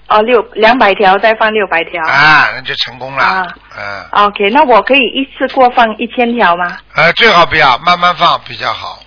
[0.09, 2.03] 哦，六两百条再放六百条。
[2.07, 3.23] 啊，那就成功了。
[3.23, 3.47] 啊
[3.77, 6.79] 嗯，OK，那我可以一次过放一千条吗？
[6.95, 9.01] 呃，最好不要，慢慢放比较好。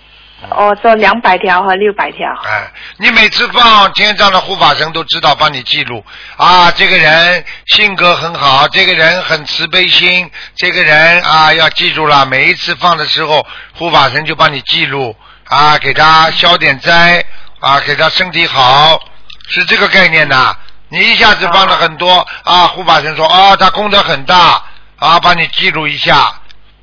[0.50, 2.28] 哦，说两百条和六百条。
[2.44, 6.04] 哎，你每次放天上的护法神都知道帮你记录
[6.36, 13.44] 啊，这个人性格很好，这个人很慈悲心，这个人啊要记住了，每一次放的时候，
[13.74, 15.14] 护法神就帮你记录
[15.48, 17.24] 啊，给他消点灾
[17.60, 19.00] 啊，给他身体好，
[19.48, 20.56] 是这个概念呐。
[20.92, 24.62] 你一下子放了很多啊，护法神说啊，他功德很大
[24.98, 26.34] 啊，帮你记录一下，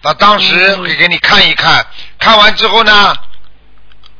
[0.01, 1.86] 那当时会给你看一看，
[2.18, 3.16] 看完之后呢？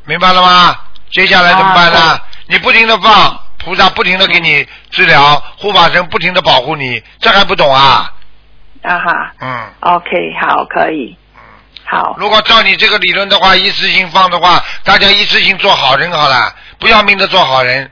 [0.06, 0.78] 明白了吗？
[1.12, 2.00] 接下来怎么办呢？
[2.00, 8.14] 啊你不停的放，菩萨不停的给你治疗，护法神不停的保护你，这还不懂啊？
[8.84, 10.10] 啊哈嗯，，OK，
[10.40, 11.18] 好，可以。
[11.84, 12.16] 好。
[12.20, 17.92] 如果照你这个理论的话，一次性放的话，大家一次性做好人好了，不要命的做好人，嗯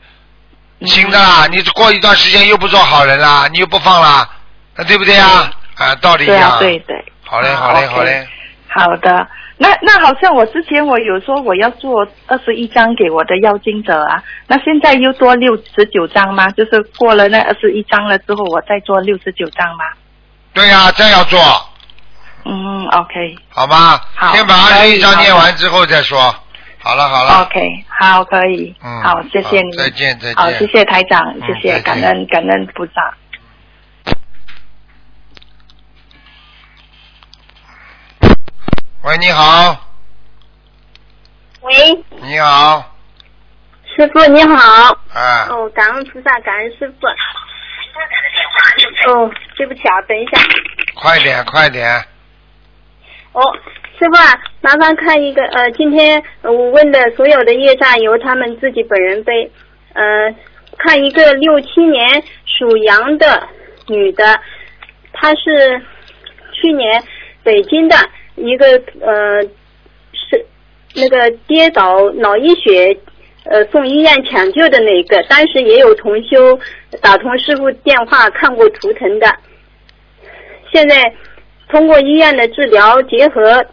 [0.82, 1.48] 行的啦。
[1.50, 4.30] 你过一段时间又不做好人啦，你又不放啦，
[4.76, 5.52] 那对不对啊？
[5.76, 6.36] 啊，道理一样。
[6.38, 7.06] 对啊，对对。
[7.26, 8.28] 好嘞，啊好嘞，好嘞。
[8.70, 16.50] 好的，那那好像我之前我有说我要做二十一张给我的妖精者啊，那现在又多六十九张吗？
[16.52, 19.86] 就是过了那二十一张了之后，我再做六十九张吗？
[20.54, 21.40] 对呀、再要做，
[22.46, 24.00] 嗯，OK 好吗？
[24.16, 26.34] 好先把二十一张念完之后再说。
[26.88, 27.44] 好了，好了。
[27.44, 33.14] OK，好，可以，嗯好，谢谢你，再见再见好，谢谢台长，嗯谢谢，感恩感恩菩萨。
[39.04, 39.86] 喂，你好，
[41.60, 42.96] 喂，你好，
[43.98, 44.56] 师傅你好。
[45.14, 47.08] 啊，哦，感恩菩萨，感恩师傅。
[49.12, 50.42] 哦，对不起啊，等一下。
[50.96, 52.02] 快点，快点，
[53.34, 53.42] 哦，
[53.98, 54.12] 师傅，
[54.62, 59.52] 麻烦看一个呃，今天我问的所有的业障由他们自己本人背。
[59.94, 60.36] 呃，
[60.78, 63.48] 看一个六七年属羊的
[63.88, 64.40] 女的，
[65.12, 65.82] 她是
[66.54, 67.04] 去年
[67.42, 67.96] 北京的
[68.36, 68.68] 一个
[69.02, 69.42] 呃
[70.14, 70.46] 是
[70.94, 72.96] 那个跌倒脑溢血
[73.46, 76.60] 呃送医院抢救的那个，当时也有同修
[77.02, 79.28] 打通师傅电话看过图腾的，
[80.72, 81.12] 现在
[81.68, 83.66] 通过医院的治疗，结合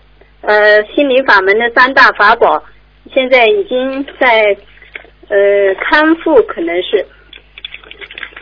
[0.46, 2.62] 呃心理法门的三大法宝，
[3.12, 4.56] 现在已经在
[5.28, 5.36] 呃
[5.80, 7.06] 康复，可能是。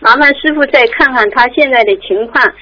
[0.00, 2.52] 麻烦师傅再看看他现在的情况，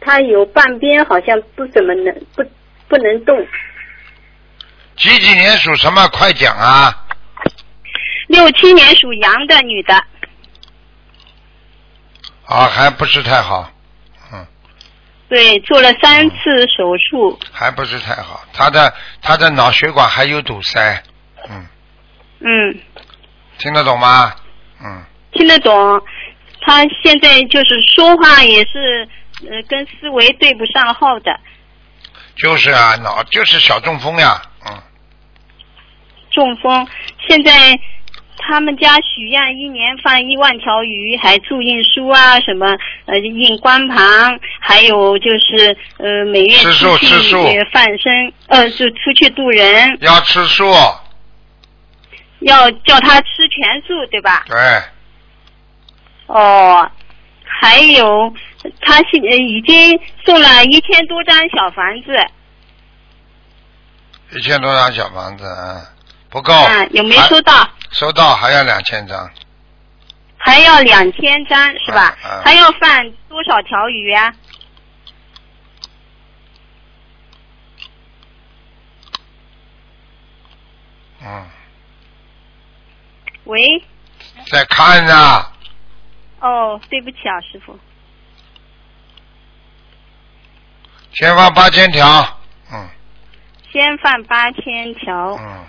[0.00, 2.44] 他有半边好像不怎么能不
[2.88, 3.46] 不能动。
[4.96, 6.06] 几几年属什么？
[6.08, 6.92] 快讲啊！
[8.26, 9.94] 六七年属羊的女的，
[12.44, 13.70] 啊，还不是太好，
[15.28, 16.36] 对，做了三次
[16.74, 18.42] 手术，还不是太好。
[18.52, 21.02] 他的他的脑血管还有堵塞，
[21.48, 21.66] 嗯，
[22.40, 22.80] 嗯，
[23.58, 24.34] 听得懂吗？
[24.82, 26.00] 嗯，听得懂。
[26.60, 29.08] 他现在就是说话也是
[29.48, 31.38] 呃跟思维对不上号的，
[32.36, 34.82] 就是啊，脑就是小中风呀，嗯，
[36.30, 36.86] 中风。
[37.28, 37.78] 现在
[38.38, 42.66] 他们家许愿一年放一万条鱼，还注印书啊，什么
[43.06, 50.64] 呃印光盘，还有就是呃每月吃素出去吃素呃放生，呃是出去渡人，要吃素，
[52.40, 54.44] 要叫他吃全素，对吧？
[54.46, 54.56] 对，
[56.26, 56.90] 哦，
[57.44, 58.32] 还有
[58.80, 62.16] 他现呃已经送了一千多张小房子，
[64.36, 65.82] 一千多张小房子，嗯，
[66.30, 66.52] 不够。
[66.52, 67.68] 啊，有没收到？
[67.90, 69.30] 收到，还要两千张，
[70.36, 72.16] 还要两千张是吧？
[72.44, 74.34] 还要放多少条鱼啊？
[81.20, 81.46] 嗯，
[83.44, 83.82] 喂，
[84.46, 85.46] 在看呢，
[86.40, 87.78] 哦，对不起啊，师傅。
[91.14, 92.38] 先放八千条，
[92.70, 92.88] 嗯
[93.72, 95.36] 先放八千条。
[95.40, 95.64] 嗯，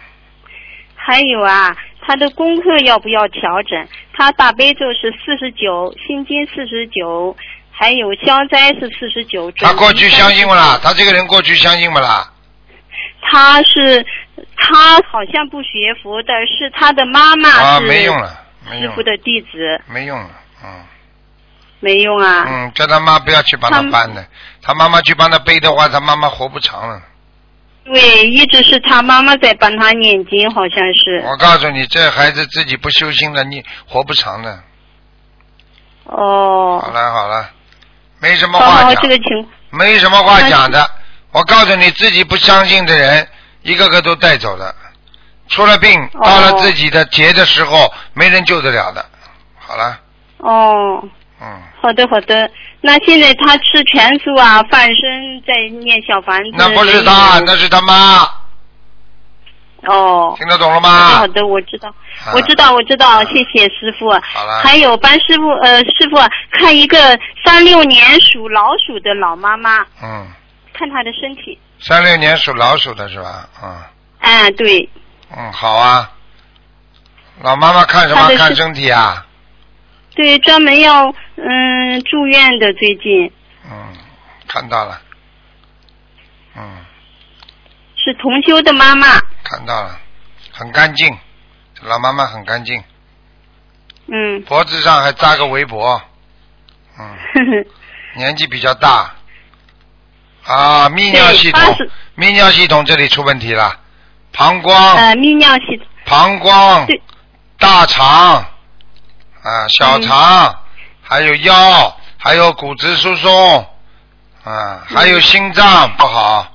[1.10, 3.88] 还有啊，他的功课要不要调整？
[4.14, 7.36] 他大悲咒是四十九，心经四十九，
[7.72, 9.51] 还有消灾是四十九。
[9.53, 10.80] 他过去相信不啦？
[10.84, 12.32] 他这个人过去相信不啦？
[13.24, 14.05] 他是
[14.55, 20.30] 他好像不学佛的，是他的妈妈啊，是没用了，没用，师傅的弟子，没用了，
[20.64, 20.70] 嗯
[21.80, 22.45] 没用啊。
[22.47, 24.24] 嗯，叫他妈不要去帮他搬的，
[24.62, 27.01] 他妈妈去帮他背的话，他妈妈活不长了。
[27.91, 31.23] 对，一直是他妈妈在帮他念经，好像是。
[31.25, 34.59] 我告诉你，这孩子自己不修心的，你活不长的。
[36.03, 36.79] 哦。
[36.83, 37.49] 好了好了，
[38.19, 40.87] 没什么话讲这，个情没什么话讲的。
[41.31, 43.27] 我告诉你，自己不相信的人，
[43.63, 44.75] 一个个都带走了。
[45.47, 49.03] 出了病，哦到了自己的劫的时候，没人救得了的。
[49.57, 49.99] 好了，
[50.37, 51.03] 哦。
[51.41, 52.49] 嗯，好的好的，
[52.81, 56.49] 那现在他吃全素啊，放生在念小房子。
[56.53, 58.27] 那不是他，那是他妈，
[59.87, 60.35] 哦。
[60.37, 61.27] 听得懂了吗好？
[61.29, 61.87] 的，我知道，
[62.25, 64.09] 啊我知道，我知道，谢谢师傅。
[64.11, 66.17] 好了还有帮师傅呃，师傅
[66.51, 70.27] 看一个三六年属老鼠的老妈妈，嗯，
[70.73, 71.57] 看她的身体。
[71.79, 73.47] 三六年属老鼠的是吧？
[73.63, 73.77] 嗯
[74.19, 74.89] 哎，对，
[75.37, 76.11] 嗯，好啊。
[77.41, 78.35] 老妈妈看什么？
[78.35, 79.25] 看身体啊？
[80.20, 83.32] 对，专门要嗯住院的，最近
[83.72, 83.93] 嗯，
[84.49, 85.01] 看到了。
[86.57, 86.86] 嗯，
[87.95, 89.07] 是同修的妈妈。
[89.45, 89.97] 看到了，
[90.51, 91.17] 很干净，
[91.84, 92.84] 老妈妈很干净，
[94.07, 96.01] 嗯，脖子上还扎个围脖，
[96.99, 97.15] 嗯，
[98.17, 99.15] 年纪比较大。
[100.43, 101.61] 啊，泌尿系统
[102.17, 103.80] 泌尿系统这里出问题了，
[104.34, 105.88] 膀胱、呃，泌尿系统。
[106.03, 107.01] 膀胱对、
[107.57, 108.45] 大肠
[109.50, 110.56] 啊、小肠，嗯
[111.02, 113.68] 还有腰，还有骨质疏松，
[114.43, 116.54] 啊，还有心脏不好，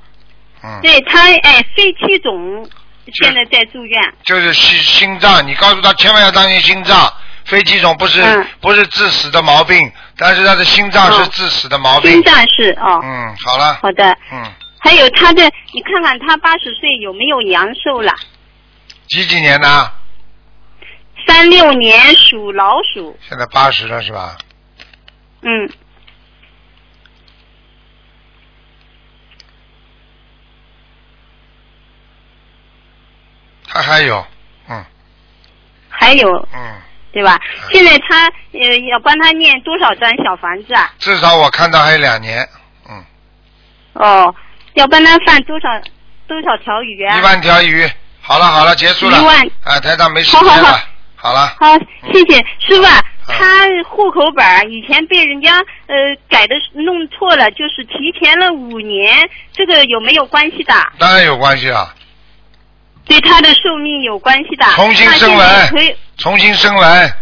[0.63, 2.65] 嗯，对他哎肺气肿，
[3.13, 4.15] 现在在住院。
[4.25, 7.13] 就是心心脏，你告诉他千万要当心心脏。
[7.47, 12.13] 肺气肿不是、嗯不是致死的毛病，但是他的心脏是致死的毛病。
[12.13, 13.01] 心脏是哦。
[13.03, 13.79] 嗯，好了。
[13.83, 14.17] 好的。
[14.33, 14.43] 嗯，
[14.79, 15.43] 还有他的，
[15.73, 18.15] 你看看他八十岁有没有阳寿了？
[19.09, 19.93] 几几年的？
[21.27, 23.18] 三六年属老鼠。
[23.29, 24.37] 现在八十了是吧？
[25.43, 25.70] 嗯，
[33.68, 34.25] 他还有，
[34.68, 34.85] 嗯
[35.89, 36.81] 还有嗯，
[37.12, 37.39] 对吧？
[37.70, 40.93] 现在他呃要帮他念多少张小房子啊？
[40.99, 42.47] 至少我看到还有两年，
[42.89, 43.05] 嗯
[43.95, 44.35] 哦，
[44.75, 45.68] 要帮他放多少
[46.27, 47.18] 多少条鱼啊？
[47.18, 47.89] 一万条鱼。
[48.20, 49.18] 好了好了，结束了。
[49.18, 50.51] 一万啊，台长没时间了。
[50.51, 50.81] 好好好
[51.25, 51.79] 好了，好，
[52.12, 53.03] 谢谢师傅啊。
[53.27, 55.57] 他户口本儿以前被人家
[55.87, 55.97] 呃
[56.29, 60.75] 改的弄错了，就是提前了五年，这个有没有关系的？
[60.99, 61.95] 当然有关系啊。
[63.07, 64.66] 对他的寿命有关系的。
[64.75, 67.12] 重新那现升文可以重新生文，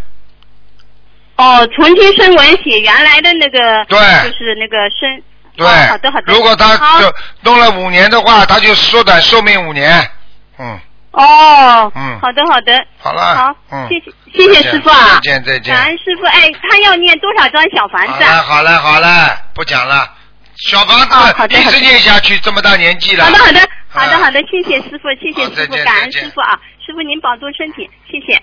[1.36, 3.98] 哦，重新生文写原来的那个，对
[4.28, 5.22] 就是那个生。
[5.54, 5.64] 对。
[5.64, 6.32] 哦好的好的。
[6.32, 10.10] 如果他就弄了五年的话，他就缩短寿命五年。
[10.58, 10.80] 嗯，
[11.12, 12.72] 哦，嗯好的好的。
[12.98, 15.14] 好了好，嗯谢谢谢谢师傅啊。
[15.14, 18.36] 再见再见感恩师傅，哎，他要念多少张小房子啊？
[18.36, 20.08] 了好了好了，不讲了。
[20.56, 23.24] 小房子一直念下去，这么大年纪了。
[23.24, 28.40] 好的好的好的好的，谢谢师傅，谢谢师傅，感恩师傅啊，师傅您保重身体，谢谢。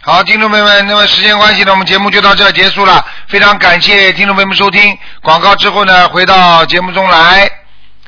[0.00, 3.04] 好，听众朋友们，那么时间关系呢，我们节目就到这儿结束了。
[3.28, 7.57] 非常感谢听众朋友们收听广告之后呢，回到节目中来。